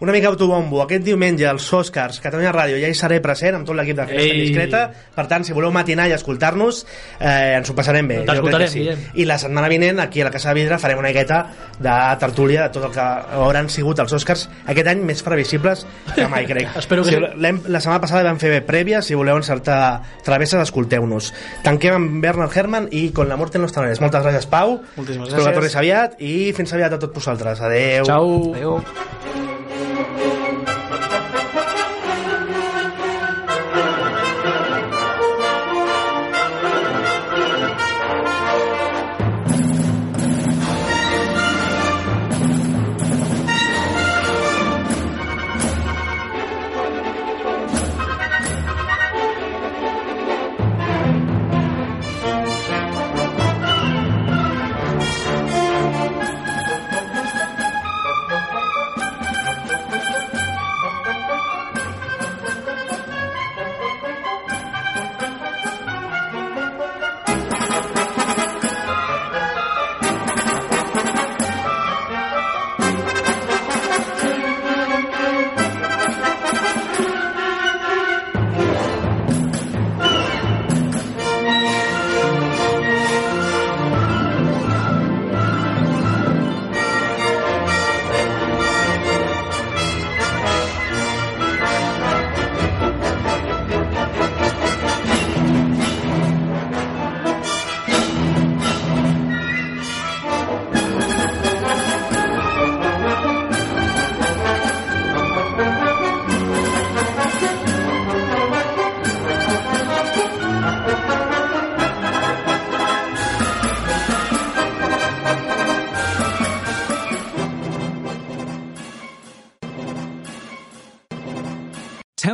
Una 0.01 0.11
mica 0.11 0.27
autobombo. 0.31 0.79
Aquest 0.81 1.03
diumenge 1.05 1.45
als 1.45 1.67
Oscars, 1.77 2.17
Catalunya 2.23 2.49
Ràdio, 2.55 2.79
ja 2.81 2.89
hi 2.89 2.95
seré 2.97 3.19
present 3.21 3.59
amb 3.59 3.67
tot 3.69 3.77
l'equip 3.77 3.99
de 3.99 4.05
Festa 4.09 4.23
Ei. 4.23 4.39
Discreta. 4.47 4.79
Per 5.13 5.25
tant, 5.29 5.45
si 5.45 5.53
voleu 5.53 5.69
matinar 5.71 6.07
i 6.09 6.15
escoltar-nos, 6.15 6.79
eh, 7.19 7.57
ens 7.59 7.69
ho 7.69 7.75
passarem 7.77 8.07
bé. 8.09 8.17
T'escoltarem, 8.25 8.41
Jo 8.41 8.57
crec 8.57 8.65
que 8.65 8.71
sí. 8.73 8.79
Guillem. 8.79 9.03
I 9.21 9.25
la 9.29 9.37
setmana 9.37 9.69
vinent, 9.69 9.99
aquí 10.01 10.21
a 10.21 10.25
la 10.25 10.31
Casa 10.33 10.49
de 10.49 10.55
Vidre, 10.57 10.79
farem 10.81 10.97
una 10.97 11.09
miqueta 11.09 11.43
de 11.77 11.93
tertúlia 12.19 12.63
de 12.63 12.69
tot 12.69 12.87
el 12.89 12.95
que 12.95 13.05
hauran 13.37 13.69
sigut 13.69 13.99
els 14.01 14.13
Oscars 14.17 14.47
aquest 14.65 14.87
any 14.87 15.03
més 15.05 15.21
previsibles 15.21 15.85
que 16.15 16.27
mai, 16.27 16.47
crec. 16.49 16.73
Espero 16.81 17.03
que 17.05 17.13
si, 17.13 17.21
La 17.21 17.79
setmana 17.79 18.01
passada 18.01 18.23
vam 18.25 18.39
fer 18.41 18.49
bé 18.55 18.61
prèvia, 18.65 19.03
si 19.05 19.13
voleu 19.13 19.37
encertar 19.37 20.01
travesses, 20.25 20.59
escolteu-nos. 20.65 21.29
Tanquem 21.61 21.93
amb 21.99 22.21
Bernard 22.25 22.57
Herrmann 22.57 22.89
i 22.89 23.11
Con 23.11 23.29
la 23.29 23.37
muerte 23.37 23.59
en 23.59 23.61
los 23.61 23.71
talones. 23.71 24.01
Moltes 24.01 24.25
gràcies, 24.25 24.49
Pau. 24.49 24.79
Moltíssimes 24.95 25.27
Espero 25.29 25.43
que 25.43 25.49
gràcies. 25.51 25.61
tornis 25.61 25.75
aviat 25.75 26.19
i 26.25 26.53
fins 26.57 26.73
aviat 26.73 26.93
a 26.97 26.99
tots 26.99 27.13
vosaltres. 27.13 27.61
Adeu. 27.61 28.05
Ciao. 28.05 28.53
Adéu. 28.55 29.50